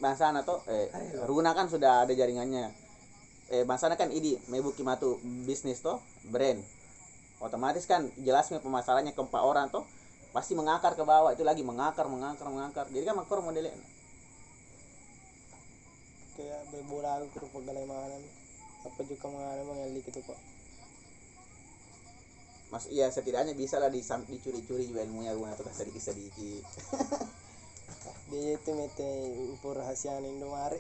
[0.01, 0.89] Bangsana atau eh
[1.30, 2.73] Runa kan sudah ada jaringannya.
[3.54, 6.60] Eh Bangsana kan ini Mebuki Matu bisnis toh brand.
[7.39, 9.86] Otomatis kan jelasnya pemasarannya ke empat orang toh
[10.32, 12.86] pasti mengakar ke bawah itu lagi mengakar mengakar mengakar.
[12.89, 13.76] Jadi kan makor modelnya.
[16.39, 18.17] Kayak berbola aku ke pegalai mana
[18.82, 20.39] apa juga mengalami mengelik itu kok
[22.72, 26.63] mas iya setidaknya bisa lah dicuri-curi juga ilmunya Runa tuh sedikit sedikit.
[28.32, 29.12] Dia itu mete
[29.52, 30.80] upur rahasiaan Indomaret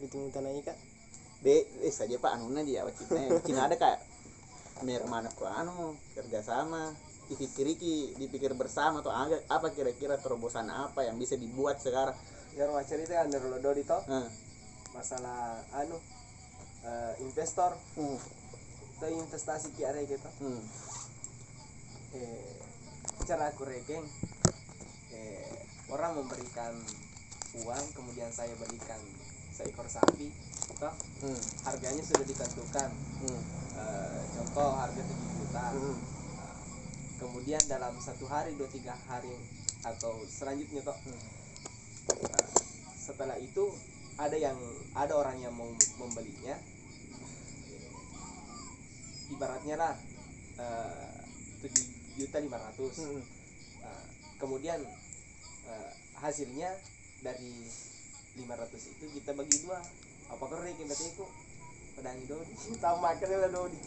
[0.00, 0.78] itu mutan aja kak.
[1.44, 4.00] Be eh saja pak anuna dia wacitnya Cina ada kayak
[4.80, 6.96] mer mana kok anu kerjasama
[7.30, 9.12] dipikir iki dipikir bersama atau
[9.48, 12.16] apa kira-kira terobosan apa yang bisa dibuat sekarang?
[12.54, 14.02] Biar mau cerita kan dari lo dodi toh.
[14.06, 14.28] Nah,
[14.94, 15.98] masalah anu
[16.84, 17.74] eh, investor.
[17.98, 18.18] Hmm,
[19.04, 20.64] atau investasi kiara gitu hmm,
[22.16, 22.56] eh
[23.28, 24.00] cara aku rekeng
[25.12, 25.60] eh
[25.92, 26.72] orang memberikan
[27.60, 28.96] uang kemudian saya berikan
[29.52, 30.32] seekor sapi
[30.80, 30.94] toh.
[31.20, 31.40] Hmm.
[31.68, 32.90] harganya sudah ditentukan.
[33.22, 33.42] Hmm.
[33.76, 35.64] Eh, contoh harga 7 juta.
[35.70, 35.96] Hmm.
[37.18, 39.32] Kemudian dalam satu hari dua tiga hari
[39.84, 40.96] atau selanjutnya toh
[42.04, 42.48] Nah,
[43.00, 43.72] setelah itu
[44.20, 44.60] ada yang
[44.92, 45.72] ada orang yang mau
[46.04, 46.52] membelinya.
[49.32, 49.94] Ibaratnya lah
[51.64, 51.86] tujuh
[52.20, 53.08] juta lima ratus.
[53.08, 53.24] Hmm.
[53.80, 54.02] Nah,
[54.36, 54.84] kemudian
[55.64, 56.76] eh, hasilnya
[57.24, 57.64] dari
[58.36, 59.80] 500 itu kita bagi dua.
[60.28, 61.24] Apa kau reki bateku
[61.94, 63.78] pedangi dodi tahu makan lah dodi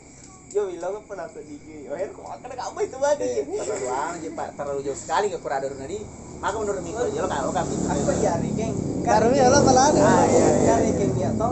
[0.47, 4.27] yo bilang apa nasa diki oh ya kok makan kamu itu bagi Eh, terlalu anu
[4.31, 4.49] pak.
[4.55, 5.99] Terlalu jauh sekali ke kurador nadi
[6.39, 8.71] maka menurut Miko lo kan lo kan gitu aku ya rekeng
[9.03, 10.01] Taruh ya lo malah ada.
[10.03, 10.67] Ah, iya, iya.
[10.67, 11.51] kan rekeng ya toh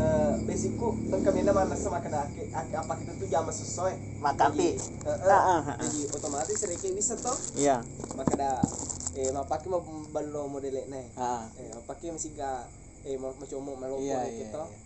[0.00, 4.20] eh, basicku nama nasa makan ake ake- apa kita tuh jama sesuai.
[4.24, 4.80] Makampi.
[4.80, 5.76] Jadi, eh, Ah, ah, ah.
[5.84, 7.36] jadi otomatis rekeng bisa toh.
[7.52, 7.84] Iya.
[8.16, 8.64] Maka da
[9.12, 12.64] eh mapake mau balo model nih ah eh mapake masih ga
[13.04, 14.80] eh mau mau coba mau Iya, iya, iya, gitu iya.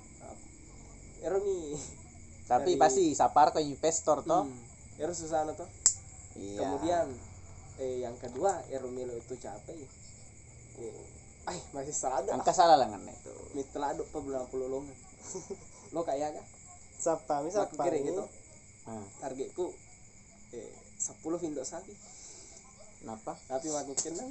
[2.46, 5.02] Tapi Dari- pasti sapar ke investor toh hmm.
[5.02, 5.66] Ero susana toh
[6.38, 7.06] iya kemudian
[7.76, 9.76] eh yang kedua Ero milo itu capek
[10.80, 10.96] eh
[11.46, 14.96] ay masih salado angka salah lah kan itu mi telado pa bulan puluh longan
[15.94, 16.44] lo kayak kan
[16.96, 18.24] Sapa, aku misal kira gitu
[18.88, 19.74] ah targetku
[20.56, 21.92] eh 10 indok sapi
[23.04, 24.28] kenapa tapi aku kenal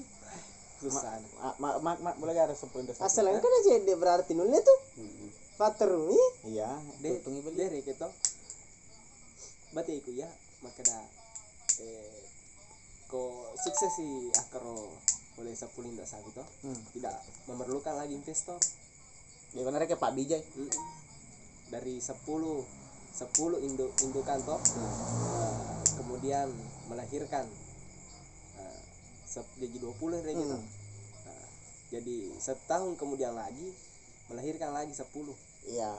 [0.81, 4.31] susah ma ma ma, ma boleh gak ada sepuluh investor asal kan aja dia berarti
[4.35, 4.79] nulnya tuh.
[4.99, 5.29] Hmm.
[5.55, 6.19] Paterumi.
[6.45, 6.67] iya
[6.99, 8.07] de tungi beli dari gitu
[9.71, 10.27] berarti iku ya
[10.59, 10.99] maka da
[11.79, 12.19] eh
[13.05, 14.91] ko sukses si akaro
[15.35, 16.95] oleh sepuluh indah sapi toh hmm.
[16.95, 17.15] tidak
[17.47, 18.55] memerlukan lagi investor
[19.51, 20.71] ya benar kayak Pak Bijay Mm-mm.
[21.69, 25.55] dari 10 10 induk indukan toh eh,
[25.95, 26.47] kemudian
[26.87, 27.47] melahirkan
[28.57, 28.79] eh,
[29.23, 30.67] sep- jadi 20 kayak gitu Hmm.
[31.25, 31.45] Nah,
[31.91, 33.71] jadi setahun kemudian lagi
[34.27, 35.05] melahirkan lagi 10
[35.69, 35.91] iya.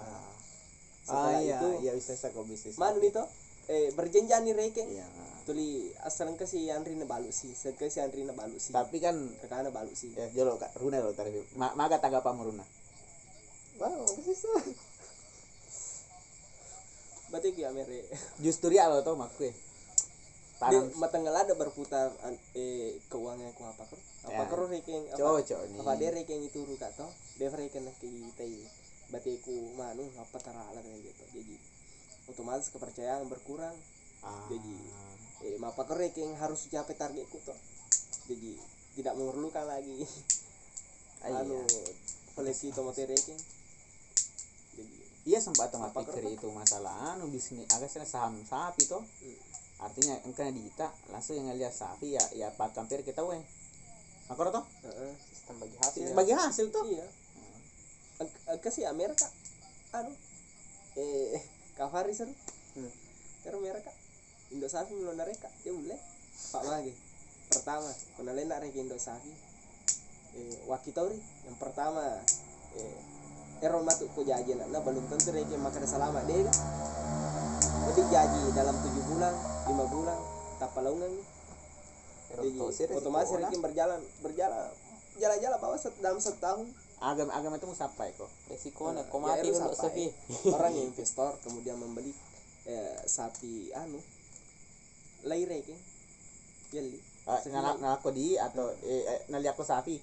[1.07, 3.27] Setelah ah iya itu iya bisa kok bisnis mana toh
[3.67, 4.83] eh berjenjang nih reke.
[4.87, 5.07] Iya.
[5.47, 8.99] Tuli asal ke si Andri na balu si ke si Andri na balu si tapi
[8.99, 11.39] kan kakak balu si ya jolo kak Runa lo tadi.
[11.59, 12.67] Ma maga tanggapan Runa?
[13.77, 14.49] Wow, bisa.
[17.27, 18.07] berarti ya mere
[18.39, 19.53] justru ya lo tau makku di
[20.63, 20.89] tanam.
[20.97, 22.15] Matanggal ada berputar
[22.57, 24.67] eh keuangan ku apa kro apa Ya.
[24.73, 25.19] reking apa?
[25.19, 25.79] cocok nih.
[25.83, 28.47] Apa dia reking itu ruka toh dia reking nak kita
[29.07, 31.55] berarti ku manu apa tarala kayak gitu jadi
[32.27, 33.75] otomatis kepercayaan berkurang
[34.21, 34.47] ah.
[34.51, 34.77] jadi
[35.47, 37.59] eh apa kro reking harus capai targetku toh
[38.27, 38.59] jadi
[38.95, 40.03] tidak memerlukan lagi
[41.25, 41.91] Ah, anu iya.
[42.33, 43.41] koleksi tomat reking
[44.73, 49.39] jadi iya sempat Apa pikir itu masalah anu bisnis agak saham sapi toh Hmm.
[49.83, 53.41] artinya engkau dita langsung yang ngeliat sapi ya ya pak kampir kita weh
[54.27, 55.13] makro toh Heeh.
[55.29, 56.03] Sistem bagi hasil.
[56.03, 56.15] Iya.
[56.15, 57.07] bagi hasil toh iya
[58.23, 59.27] Ang- angka si Amerika.
[59.93, 60.13] Anu.
[60.97, 61.41] Eh
[61.77, 62.33] kavari seru
[62.77, 62.93] Hmm.
[63.45, 63.93] terus mereka.
[64.53, 65.49] Indo sapi belum mereka.
[65.65, 66.01] Dia boleh.
[66.53, 66.93] Pak mage
[67.53, 67.91] pertama.
[68.17, 69.33] Kenalin nak reki Indo sapi
[70.37, 71.19] eh wakitori.
[71.47, 72.05] Yang pertama.
[72.77, 72.99] Eh
[73.65, 74.69] Ero matu ko jaji nak.
[74.69, 76.57] Nah, belum tentu reki makan selama deh kan.
[77.89, 79.33] Jadi jaji dalam tujuh bulan
[79.65, 80.21] lima bulan
[80.61, 81.25] tanpa laungan nih
[82.37, 82.49] jadi
[82.99, 84.69] otomatis reki berjalan berjalan
[85.17, 86.69] jalan-jalan bawa set, dalam setahun
[86.99, 88.31] agam agam itu mau sampai kok.
[88.47, 89.77] Resikonya Eh, kok ya, mati dulu sampai.
[89.77, 90.05] sapi.
[90.57, 92.13] orang yang investor kemudian membeli
[92.65, 94.01] eh, sapi anu
[95.23, 95.81] laire kan?
[96.69, 99.99] Jeli Ah, ngalak ngalak di atau eh, eh nali aku sapi.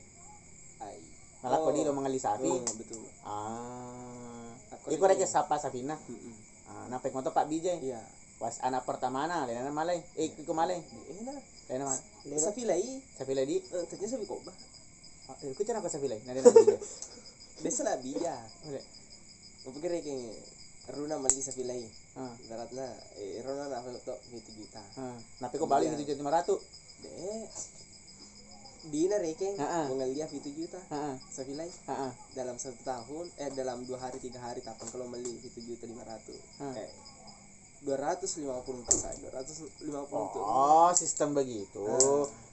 [0.78, 1.00] Ai.
[1.40, 1.72] Ngalak Oh.
[1.72, 2.48] di lo mengali sapi.
[2.48, 3.00] Oh, betul.
[3.24, 4.52] Ah.
[4.74, 6.36] Aku Iku di- rek sapa sapina Mm-mm.
[6.66, 8.02] ah napek moto Pak Bijay iya.
[8.36, 11.38] Was anak pertama na lena malay eh iku malay eh nah
[11.70, 11.96] lena mal
[12.36, 14.56] sapi lai sapi lady eh ternyata sapi kok bah
[15.32, 16.78] Ah, eh ko sapi lay nadi Bijay
[17.64, 17.96] desa lah
[19.64, 20.36] mau pikir kayak
[20.84, 21.88] Runa meli sapi lai.
[22.20, 22.36] Ah.
[22.44, 22.84] Ibaratnya
[23.16, 24.84] eh Runa nak foto itu juta.
[25.00, 25.16] Ah.
[25.40, 26.04] Nape ko balik Iya.
[26.04, 26.60] itu lima ratus
[27.00, 27.48] deh
[28.92, 29.86] Dina rekeng Ah, ah.
[29.88, 30.76] mengelia itu juta.
[30.92, 31.16] Ah ah.
[31.88, 35.88] Ah dalam satu tahun eh dalam dua hari tiga hari tapang kalau beli itu juta
[35.88, 36.36] lima ratus
[36.76, 36.92] eh
[37.80, 41.80] dua ratus lima puluh untuk saya dua ratus lima puluh untuk oh sistem begitu.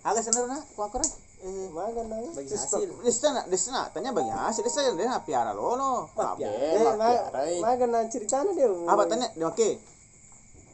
[0.06, 2.24] Agak senar na ku aku rek Eh, makan nang.
[2.30, 5.08] bagi hasil desa desa tanya bagi hasil desa dia
[6.12, 6.52] Kabe, piara.
[6.52, 7.58] Eh, lah, ma- piara, eh.
[7.58, 8.68] makan nang ceritanya dia.
[8.68, 9.70] apa tanya oke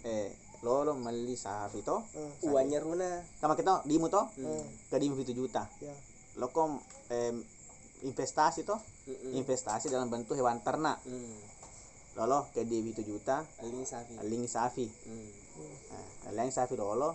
[0.02, 0.28] eh
[0.60, 2.50] lolo meli sapi to Hmm.
[2.50, 4.66] uangnya Runa sama kita dimu to Hmm.
[4.88, 5.94] ke dimu itu juta Ya.
[6.34, 7.46] lo kom em,
[8.02, 8.74] investasi to
[9.06, 9.38] Mm-mm.
[9.38, 11.38] investasi dalam bentuk hewan ternak Hmm.
[12.16, 14.44] lolo ke di itu juta Aling sapi aling
[15.06, 15.30] Hmm.
[16.26, 17.14] nah, aling sapi lolo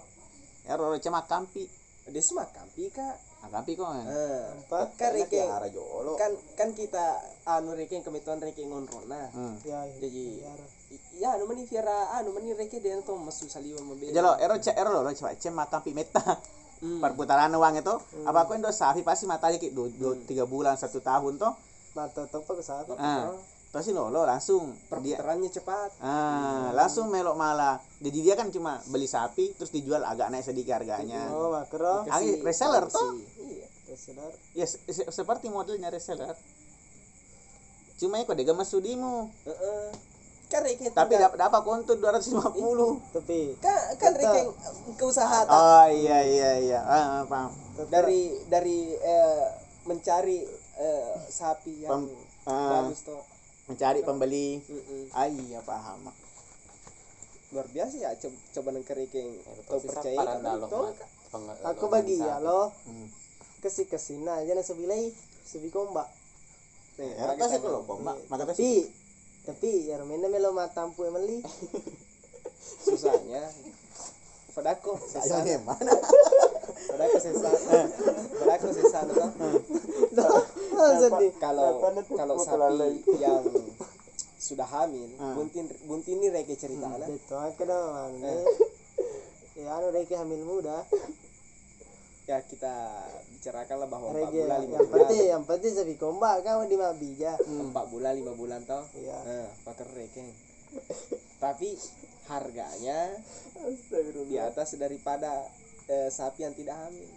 [0.64, 1.68] ya lolo cuma kampi
[2.04, 4.06] dia semua kampi kak Agapi kok kan.
[4.06, 6.14] eh kan reke Kiara jolo.
[6.14, 9.58] kan kan kita anu reke kemetuan reke ngonrona Hmm.
[9.64, 10.54] Ya, jadi ya.
[11.18, 14.76] ya anu mani fiara anu mani reke dia tuh masu saliwa membeli Jalo, ero cek
[14.76, 16.22] ero lo coba cek makan pi meta.
[16.82, 16.98] Hmm.
[16.98, 17.94] Perputaran uang itu,
[18.26, 21.54] apa aku indo sapi pasti matanya kayak dua, dua, tiga bulan satu tahun toh.
[21.92, 22.94] Mata topa ke sapi.
[23.72, 27.80] Ah, terus ini lo lo langsung perputarannya cepat ah langsung melok malah.
[27.98, 31.32] Jadi dia kan cuma beli sapi terus dijual agak naik sedikit harganya.
[31.32, 32.04] Oh, makro.
[32.44, 33.16] Reseller toh.
[33.40, 34.32] iya Reseller.
[34.52, 36.36] Ya se- se- seperti modelnya reseller.
[37.96, 39.32] Cuma ya kok dia gemes sudimu.
[39.46, 39.88] Heeh.
[40.52, 43.16] kan reke Tapi dapat dapat kontur 250.
[43.16, 44.36] Tapi kan kan Tetap.
[44.36, 44.42] reke
[45.00, 45.56] keusaha tak?
[45.56, 46.80] Oh iya iya iya.
[46.84, 47.56] Ah, ah, paham.
[47.88, 49.46] dari dari eh,
[49.88, 50.44] mencari
[50.76, 52.84] eh, sapi yang Pem- ah.
[52.84, 53.24] bagus toh
[53.66, 54.58] Mencari pembeli.
[54.60, 55.12] Mm-mm.
[55.12, 56.10] Ah iya paham.
[57.52, 62.40] luar biasa ya coba coba nengker reke Tahu tahu percaya paran kan aku bagi ya
[62.40, 63.12] lo Hmm.
[63.60, 65.12] kesi kesina aja na sebilai
[65.44, 66.08] sebi komba.
[66.96, 67.68] Nih, Ya, pakai kasih tangan.
[67.68, 68.88] kalau pomba, maka Tapi
[69.44, 71.44] tapi ya rumena melo matampu emeli.
[72.88, 73.44] susahnya
[74.52, 75.92] padaku Ayo sesana nih, mana?
[76.92, 77.18] padaku
[78.74, 79.26] sesana
[80.12, 81.32] toh Ah, sedih.
[81.38, 81.78] kalau
[82.10, 83.44] kalau sapi yang
[84.42, 85.38] sudah hamil Ah.
[85.38, 88.32] buntin buntin ini reke cerita Hmm, anak Itu aku dah mana.
[89.54, 90.82] Ya anu reke hamil muda.
[92.26, 92.76] ya kita
[93.30, 97.36] bicarakanlah bahwa empat bulan lima yang bulan penting yang penting sebi komba kan di mabija.
[97.38, 99.18] empat bulan lima bulan toh Iya.
[99.22, 100.08] nah pakai
[101.38, 101.76] tapi
[102.26, 103.12] harganya
[104.24, 105.44] di atas daripada
[105.90, 107.10] eh, sapi yang tidak hamil.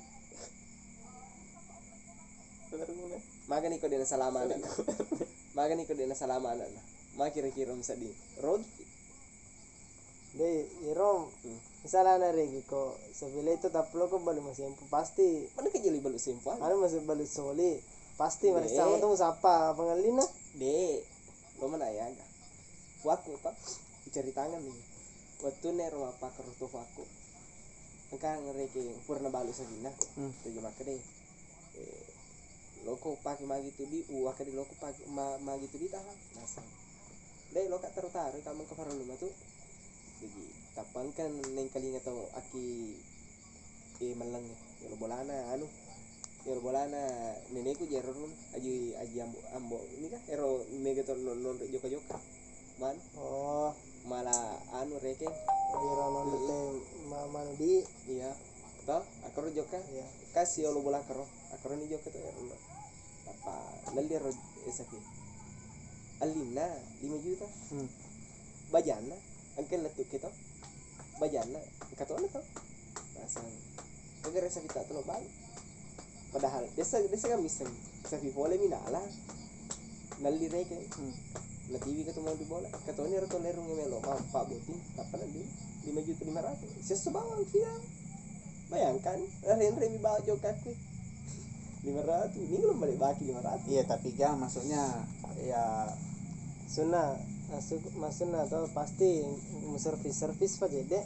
[3.44, 4.58] Maka nih kau dia salama anak
[5.54, 6.68] maka nih kau dia salama anak
[7.14, 8.10] maka kira-kira bisa di
[8.42, 8.96] roti
[10.34, 11.30] Deh, irom.
[11.30, 11.60] Hmm.
[11.86, 16.58] Misalnya ana rege ko sebila itu taplo ko balik masih pasti mana kejeli balu simpan
[16.58, 17.78] anu masih balik soli
[18.18, 18.58] pasti Deh.
[18.58, 20.26] mereka sama tuh siapa pengalina
[20.58, 21.06] de
[21.62, 22.10] lo mana ya
[23.06, 23.54] waku toh
[24.10, 24.74] cari tangan nih
[25.44, 27.06] waktu nih rumah pak kerutu waku
[28.14, 30.30] engkau ngereke purna balu sagina Hmm.
[30.46, 31.00] deh.
[31.74, 32.06] Eh,
[32.86, 36.62] loko pakai magi tu di uwa kadi loko pakai ma, magi tu di tahan nasa
[37.50, 39.26] deh lo kak taruh taruh kamu ke farul rumah tu.
[40.22, 40.44] Jadi
[40.78, 42.94] tapan kan neng kalinga tau aki
[44.02, 44.46] eh malang
[44.82, 45.66] ya lo bolana anu.
[46.46, 47.02] Ya lo bolana
[47.50, 52.18] nenekku jerun aji aji ambo ambo ini kan ero mega tu non non joka joka
[52.78, 52.94] man.
[53.18, 53.74] Oh.
[54.04, 55.24] Malah anu reke.
[55.74, 56.76] Non
[57.14, 57.78] tete mama di
[58.10, 58.30] iya.
[58.84, 59.78] Toh akaro joka.
[59.94, 61.22] Ya kasih lo bola karo
[61.54, 62.58] akaro ni joka tu ya Allah
[63.30, 63.54] apa?
[63.94, 64.30] Lalir ro
[64.66, 64.98] esapi
[66.20, 66.66] alina
[67.00, 67.46] 5 juta.
[67.70, 67.88] Hmm.
[68.74, 69.16] bajana.
[69.54, 70.28] Angkel letuk kita.
[71.22, 71.60] Bajana.
[71.94, 72.42] Kata mana tau
[73.14, 73.46] pasang
[74.26, 75.22] agar sapi tak telo bang.
[76.34, 77.70] Padahal desa desa kami sen
[78.02, 79.00] sapi boleh minala
[80.18, 81.14] nali reke Hmm.
[81.70, 82.68] na TV mau di bola.
[82.68, 84.02] Kata ini rato lerung melo.
[84.02, 86.70] Pak pak boti apa nanti lima juta lima ratus.
[86.82, 87.74] Sesebawang via.
[88.72, 90.72] Bayangkan ren ren bawa jokaku
[91.86, 92.40] lima ratus.
[92.40, 93.68] Ini belum balik baki lima ratus.
[93.68, 95.04] Iya, tapi kan maksudnya
[95.44, 95.92] ya
[96.68, 97.14] suna
[97.52, 99.22] masuk masukna tuh pasti
[99.68, 101.04] mau servis servis pak jadi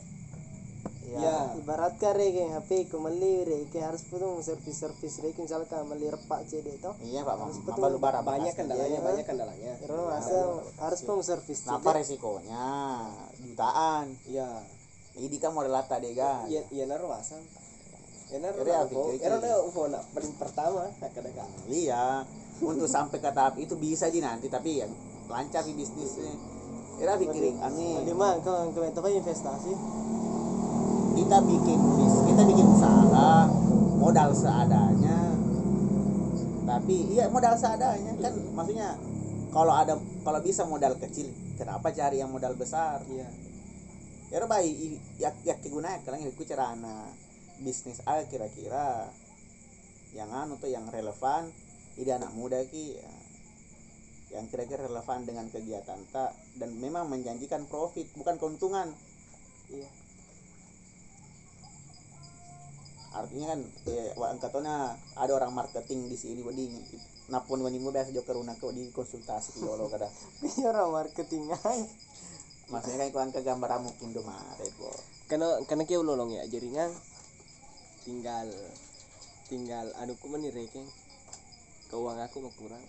[1.08, 1.36] ya, Ya.
[1.56, 6.90] ibaratkan rege HP kembali rege harus putung servis servis rege misalkan meli repak CD itu
[7.02, 10.36] iya Pak, Harus balu bara banyak kendalanya banyak kendalanya Iro masa
[10.78, 12.66] harus pun servis Kenapa resikonya?
[13.40, 14.12] Jutaan.
[14.26, 14.60] ya
[15.14, 16.46] Jadi kan model lata deh kan.
[16.46, 17.10] iya iya naruh
[18.62, 19.40] ya ufo pikir-pikir.
[19.40, 22.28] ya ufo nak paling pertama nak kada kan Iya.
[22.58, 24.86] Untuk sampai ke tahap itu bisa di nanti tapi ya
[25.26, 26.34] lancar di bisnisnya.
[26.98, 28.12] Kira pikirin di aneh.
[28.12, 29.70] mana kau kau investasi
[31.18, 33.50] Kita bikin bis, kita bikin usaha
[33.98, 35.18] modal seadanya.
[36.62, 38.94] Tapi iya modal seadanya kan maksudnya
[39.50, 41.26] kalau ada kalau bisa modal kecil,
[41.58, 43.02] kenapa cari yang modal besar?
[43.10, 43.26] iya
[44.28, 44.76] ya baik
[45.16, 47.08] ya ya kegunaan kalian itu cara ana
[47.64, 49.08] bisnis A kira-kira
[50.12, 51.48] yang anu tuh yang relevan
[51.96, 53.12] ide anak muda ki ya,
[54.36, 58.92] yang kira-kira relevan dengan kegiatan tak dan memang menjanjikan profit bukan keuntungan
[59.72, 59.88] iya
[63.08, 64.76] artinya kan ya wa- angkatannya
[65.16, 66.66] ada orang marketing di sini di
[67.32, 70.08] napun wani mu biasa joker una kau di konsultasi ki lo kada.
[70.44, 71.84] Iya orang marketing ay
[72.68, 74.92] maksudnya kan kau angka gambar amu Indomaret bo.
[75.28, 76.92] Karena karena kau lolong ya jaringan
[78.04, 78.48] tinggal
[79.48, 80.84] tinggal anu ku meni reke
[81.88, 82.84] keuangan aku mau kurang.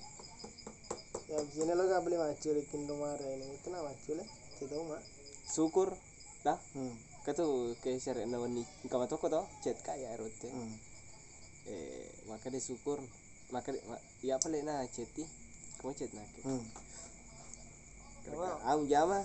[1.31, 4.27] Ya sini lo gak beli macul ikin domare ini itu nama macul ya
[4.59, 5.03] itu mah
[5.47, 5.95] syukur.
[6.43, 6.59] Dah.
[6.75, 6.95] Hmm.
[7.31, 10.73] Tuh ke share na wani kama toko toh chat kaya rote Hmm.
[11.65, 12.97] eh maka dia syukur
[13.49, 15.23] maka dia, ma, ya apa le na chati
[15.77, 16.63] kamu chat nak Hmm.
[18.63, 19.21] am jama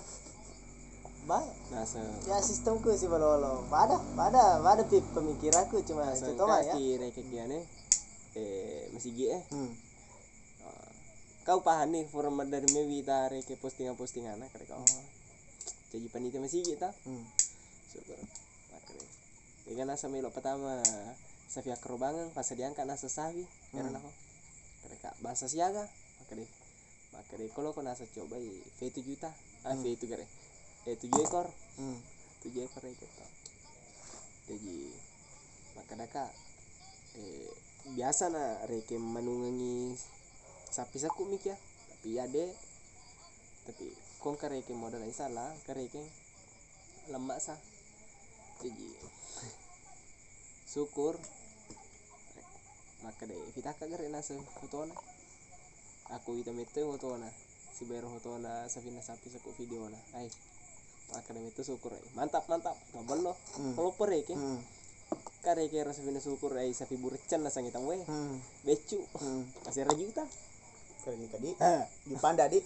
[1.25, 1.49] Baik.
[1.73, 1.97] nah se
[2.29, 3.65] Ya sistemku sih balolo.
[3.65, 6.73] Pada, pada, pada pip pemikiranku cuma se contoh mah ya.
[6.73, 7.65] kaki reke kiane
[8.37, 9.73] eh masih gie eh Hmm.
[10.61, 10.89] Ah,
[11.43, 14.85] kau paham nih format dari mewi tarik ke postingan postingan nak kau
[15.89, 17.25] jadi panitia masih kita Hmm.
[17.95, 18.19] Syukur
[18.75, 19.07] makanya
[19.65, 20.83] dengan nasa melo pertama.
[21.45, 23.45] Safi akrobangan pas diangkat nasa safi.
[23.71, 24.11] Karena aku
[24.85, 25.87] mereka bahasa siaga.
[26.21, 26.49] Maka deh
[27.15, 29.29] maka deh kalau kau nasa coba i V 7 juta.
[29.63, 30.25] Ah V itu kare
[30.85, 31.49] eh tujuh ekor.
[31.81, 31.97] Hmm.
[32.45, 33.07] tujuh ekor ya gitu
[34.45, 34.77] jadi
[35.73, 36.25] maka daka
[37.17, 37.49] eh
[37.97, 39.97] biasa na reke menunggangi
[40.69, 41.57] sapi saku mik ya.
[41.89, 42.51] Tapi ya deh
[43.65, 43.89] tapi
[44.21, 45.49] kong kareke modal salah.
[45.65, 46.05] Kareke
[47.09, 47.57] lemak sa
[48.63, 48.87] jadi
[50.69, 51.15] syukur.
[53.03, 54.95] Maka deh kita kagak nasa fotona
[56.09, 57.29] aku itu itu fotona
[57.75, 60.29] si baru fotona sapina sapi saku video na ay
[61.13, 62.73] maka deh itu syukur ay mantap mantap.
[62.97, 63.73] Mabalo Hmm.
[63.77, 64.57] kalau pereke Hmm.
[65.45, 68.41] kareke rasa sapina syukur ay sapi burcan na sangitan we Hmm.
[68.65, 69.45] becu Hmm.
[69.65, 70.25] masih rajuta
[71.05, 71.53] Kali ni kadi.
[72.09, 72.57] Di panda di.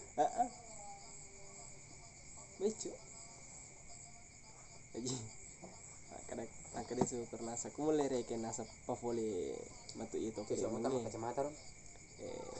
[2.55, 2.87] Becu.
[4.95, 5.11] Jadi
[6.73, 9.57] kada syukur nasa kumule reke nasa pavole
[9.97, 11.55] matu itu ke utama kacamata ron.
[12.21, 12.57] Eh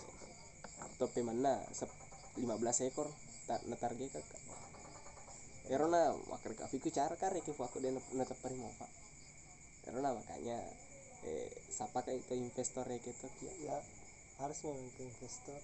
[1.00, 1.88] tope mana sep
[2.36, 3.08] 15 ekor
[3.48, 4.38] ta na target ka.
[5.70, 8.90] Pero na makar ka fiku cara ka reke fu aku den na tapari mo pa.
[9.86, 10.58] Pero na makanya
[11.24, 13.54] eh sapa ka itu investor to kia.
[13.62, 13.78] Ya,
[14.42, 15.62] harus memang ke investor.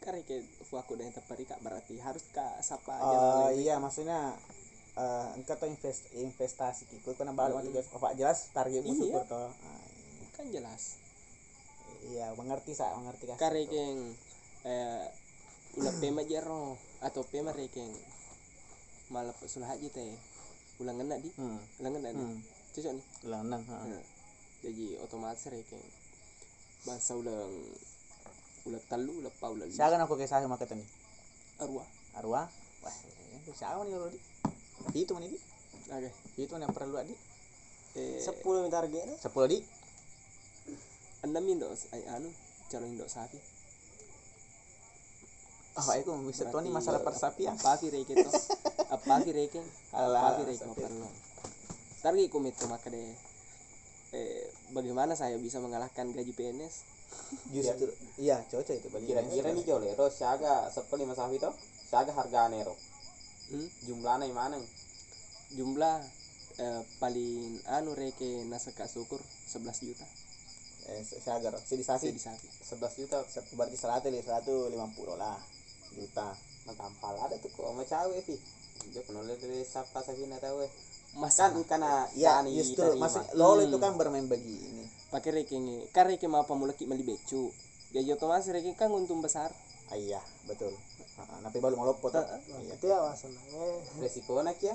[0.00, 4.36] Kare ke aku den tapari ka berarti harus ka sapa Oh jalan iya maksudnya
[5.00, 9.00] eh engkau tuh invest investasi kiko kena balik waktu jelas apa jelas targetmu Iya.
[9.00, 9.48] syukur toh.
[9.48, 9.84] Ah,
[10.30, 11.00] kan jelas.
[12.02, 13.36] iya mengerti sa mengerti kasih.
[13.38, 13.96] karekeng
[14.62, 15.04] eh
[15.74, 17.88] ulah pema jero atau pema rekeng
[19.08, 20.12] malah sulah haji teh
[20.78, 21.60] ulang ngena di Hmm.
[21.78, 22.40] ulang ngena di Hmm.
[22.70, 23.62] cocok nih Ulang nang.
[23.66, 23.84] ha.
[23.84, 24.04] Nah,
[24.60, 25.84] jadi otomatis rekeng
[26.82, 27.52] bangsa ulang
[28.62, 30.88] ulah talu ulah pa ulah Siapa aku kisah sama kita nih?
[31.58, 32.48] arwah Arwah.
[32.80, 32.96] Wah,
[33.34, 34.08] itu siapa nih lo
[34.92, 35.38] Itu mana di?
[35.86, 37.14] oke Itu yang perlu di?
[37.98, 39.14] eh Sepuluh target na.
[39.16, 39.58] Sepuluh di?
[41.20, 42.32] enam indo ay anu
[42.66, 43.36] calon indo sapi
[45.70, 47.54] Oh, aku bisa tuh nih masalah persapian.
[47.54, 48.30] apa ki reke to
[48.90, 49.64] apa ki rekeng
[49.94, 51.08] Alah, apa ki reke perlu
[52.00, 53.12] targi komito maka deh
[54.10, 56.74] eh bagaimana saya bisa mengalahkan gaji PNS
[57.48, 61.50] Justru iya cocok itu bagi Kira-kira nih jole ro siaga sepuluh lima sapi to.
[61.84, 62.74] Siaga hargane ro.
[63.50, 63.68] Hmm?
[63.86, 64.58] Jumlahnya mana?
[65.50, 65.98] jumlah
[66.62, 69.18] eh, paling anu reke nasa kak syukur
[69.50, 70.06] 11 juta
[70.86, 73.18] eh seagar sidisasi di sapi 11 juta.
[73.58, 75.34] berarti seratus seratus lima puluh lah
[75.98, 76.30] juta
[76.68, 78.38] Matampal ada tuh kok sama cewek sih.
[78.92, 80.70] Dia pernah lihat dari siapa Sabina tahu eh.
[81.18, 83.72] mas Kan karena ya justru masuk lolo Hmm.
[83.72, 87.50] itu kan bermain begini pakai reke nge kan reke mau pemulaki mali becu
[87.90, 89.50] ya otomatis reke kan untung besar
[89.90, 90.70] ah, iya betul
[91.22, 92.24] Ah, tapi baru ngelopo tuh
[92.58, 93.64] iya Itu ya masalahnya.
[93.98, 94.74] Resiko nak ya.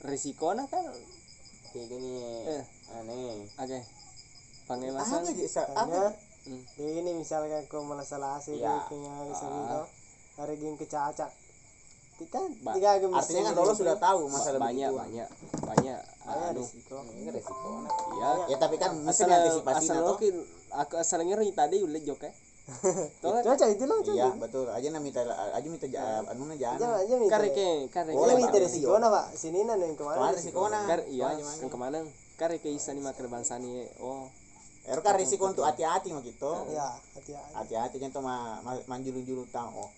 [0.00, 0.84] resiko na kan
[1.70, 2.12] Kayak gini.
[2.50, 2.64] Eh.
[2.92, 3.46] Aneh.
[3.52, 3.78] oke
[4.66, 5.14] apa
[5.46, 6.62] sa- Karena apa Hmm.
[6.74, 8.80] ya ini misalkan kau malah salah hasil Ya.
[8.86, 9.80] kayaknya bisa gitu.
[10.36, 11.30] Hari game kecacak.
[12.16, 15.28] Kita Ba- tiga game artinya kan lolo sudah tahu masalah banyak begitu banyak
[15.62, 16.96] banyak Banyak anu risiko.
[17.02, 17.92] Ini resiko nak.
[18.10, 20.26] iya ya tapi kan mesti antisipasi asal oke
[20.70, 22.20] aku asal ngira tadi udah jok
[22.72, 26.54] ya kan Cocok itu loh, iya betul aja na minta aja minta ja- anu na
[26.54, 27.32] Jangan jana aja minta.
[27.32, 29.24] kan reke kan reke Boleh minta resiko na pak.
[29.34, 30.16] Sini na yang ke mana?
[30.16, 31.98] kemarin resiko na Kar iya, yang ke mana?
[32.34, 33.68] Kar kayak isa ni makan bangsa ni.
[33.98, 34.30] Oh,
[34.82, 37.52] Ero kan risiko untuk hati-hati mah gitu Ya, hati-hati.
[37.52, 39.90] hati-hati jangan tuh ma, ma, manjulu-julu tang oh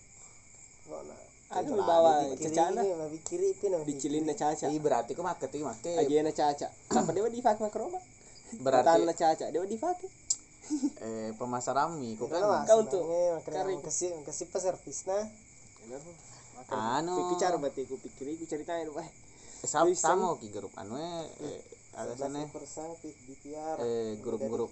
[0.82, 1.14] Kok na.
[1.52, 3.78] ada Coba bawa cacana mah kiri itu na.
[3.80, 4.66] dicilin na caca.
[4.66, 6.66] Iya berarti kok make tuh make Aja na caca.
[6.90, 8.00] Apa dia di fak makroba?
[8.54, 9.96] berarti Berarti na caca dia di fak.
[11.02, 12.62] Eh pemasarami kok kan lah.
[12.64, 13.02] Kau tuh,
[13.38, 15.18] Makanya kasih kasih pas servis na.
[16.72, 19.04] anu Pikir cara berarti ku pikir ku ceritain wah.
[19.62, 21.58] sam bisa sama ki grup anu eh eh,
[21.94, 22.42] ada sana
[23.02, 23.76] di tiar.
[23.82, 24.70] eh grup-grup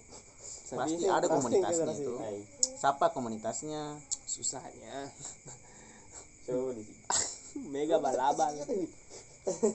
[0.71, 2.13] Tapi pasti ada komunitasnya itu
[2.79, 5.11] siapa komunitasnya susahnya.
[6.47, 6.83] Coba di
[7.67, 8.55] Mega balabal.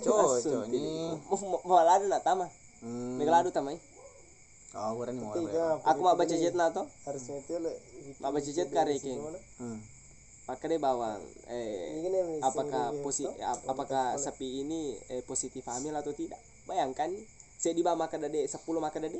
[0.00, 2.48] cocok ini Mau mau ladu na tama.
[2.80, 3.20] hmm.
[3.20, 3.76] Mega ladu tamai.
[4.76, 4.92] Oh
[5.82, 6.12] Aku mau
[7.58, 7.72] le.
[8.18, 9.12] Mau baca jet kare ke.
[9.58, 9.78] hmm.
[10.46, 11.18] pakai deh bawang
[11.48, 12.08] eh Ini
[12.40, 13.26] apakah posi
[13.66, 17.10] apakah sapi ini eh, positif hamil atau tidak bayangkan
[17.56, 19.18] saya di bawah makan dade 10 makan dade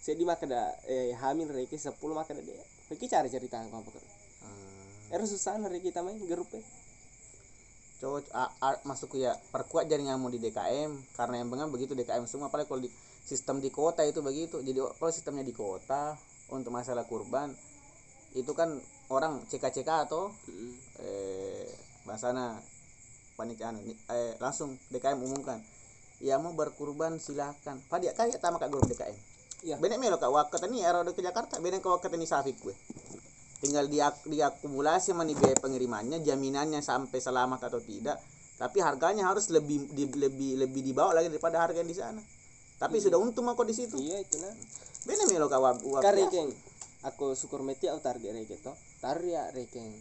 [0.00, 2.54] saya di makan da eh, hamil reki 10 makan dade
[2.86, 3.90] reki cari cerita apa apa
[4.40, 5.12] Hmm.
[5.12, 6.64] Era susah reki kita main grup eh.
[7.98, 12.48] Coba a- a- masuk ya perkuat jaringanmu di DKM karena yang bengang begitu DKM semua
[12.48, 12.88] apalagi kalau di
[13.30, 14.58] sistem di kota itu begitu.
[14.58, 16.18] Jadi kalau sistemnya di kota
[16.50, 17.54] untuk masalah kurban
[18.34, 18.74] itu kan
[19.10, 20.74] orang CK-CK atau Mm.
[20.98, 21.66] eh
[22.02, 22.58] bahasana
[23.38, 25.62] panitia anu, ni- eh, langsung DKM umumkan.
[26.18, 27.78] Ya mau berkurban silakan.
[27.86, 29.14] Padia kayak sama kak grup DKM
[29.60, 29.76] Iya.
[29.76, 32.72] benek melo kak wakat ini era ke Jakarta benek ke wakat ini Safik gue
[33.60, 38.16] tinggal dia diakumulasi mana biaya pengirimannya jaminannya sampai selamat atau tidak.
[38.56, 42.20] Tapi harganya harus lebih di, lebih lebih dibawa lagi daripada harga yang di sana
[42.80, 43.94] tapi sudah untung aku di situ.
[43.94, 44.56] Iya itu nah
[45.00, 46.48] benek melo kak wak wak- kan rekeng
[47.02, 48.72] aku syukur meti aku target reken toh.
[48.98, 49.92] Tar ya rekeng.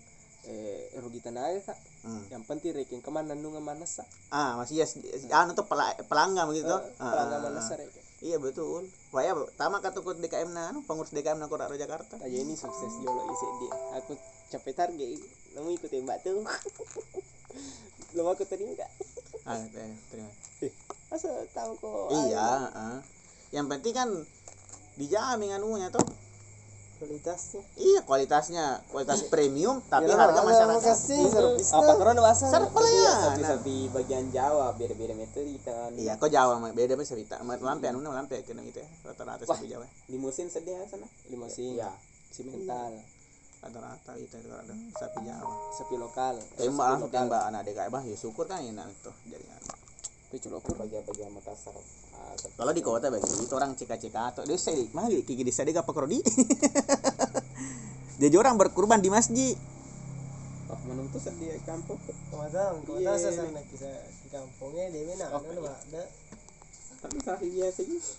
[0.42, 1.80] Eh rugi tenaga kak.
[2.00, 2.24] Hmm.
[2.32, 4.88] yang penting rekeng ke mana nunga mana sa ah masih ya
[5.36, 7.66] anu tuh pela- pelanggan begitu Eh, Ah, pelanggan ah, mana ah.
[7.66, 8.06] sa rekeng?
[8.20, 8.88] Iya betul.
[9.12, 12.16] Wah ya, tama kata kut DKM na anu, pengurus DKM na Kota Jakarta.
[12.16, 13.72] aja ini sukses jolo isi dia.
[13.96, 14.16] Aku
[14.50, 15.08] capek target
[15.50, 16.40] kamu ikut tembak tuh
[18.12, 18.92] belum aku terima kak.
[19.44, 20.32] Ah, eh, terima.
[21.10, 22.97] Masa tahu kok Iya, ah.
[23.49, 24.10] Yang penting kan
[24.95, 26.05] dijamin anunya tuh.
[26.99, 30.84] kualitasnya Iya, kualitasnya kualitas premium tapi Ya, harga ada masyarakat.
[30.84, 33.14] kasih servis apa karena bahasa lah ya.
[33.32, 37.39] Nah, sapi bagian Jawa beda beda metode kita Iya, kok Jawa mah beda bisa cerita.
[37.39, 38.89] Lampe anu na lampe kena gitu ya.
[39.01, 39.88] Rata-rata sapi Jawa.
[40.07, 41.88] limusin sedih sana limosin ya
[42.28, 42.99] si mental
[43.60, 45.51] Rata-rata itu itu ada sapi Jawa.
[45.72, 49.55] sapi lokal Tembak langsung tembak anak DKM bah ya syukur kan enak tuh jaringan.
[50.30, 51.74] Picu lokur bagian bagian Makassar
[52.14, 55.90] Ah, Kalau di kota begitu orang cek-cek atau dia saya mah kiki desa dia apa
[55.90, 56.20] krodi.
[58.22, 59.56] Jadi orang berkurban di masjid.
[60.70, 61.98] oh menung tuh sedih kampung
[63.02, 63.42] Iya, sa iya.
[63.42, 63.90] sana kisah
[64.22, 66.04] di kampungnya dia mana Oh, ba ada
[67.02, 68.12] tapi sapi biasa gitu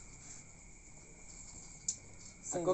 [2.50, 2.70] aku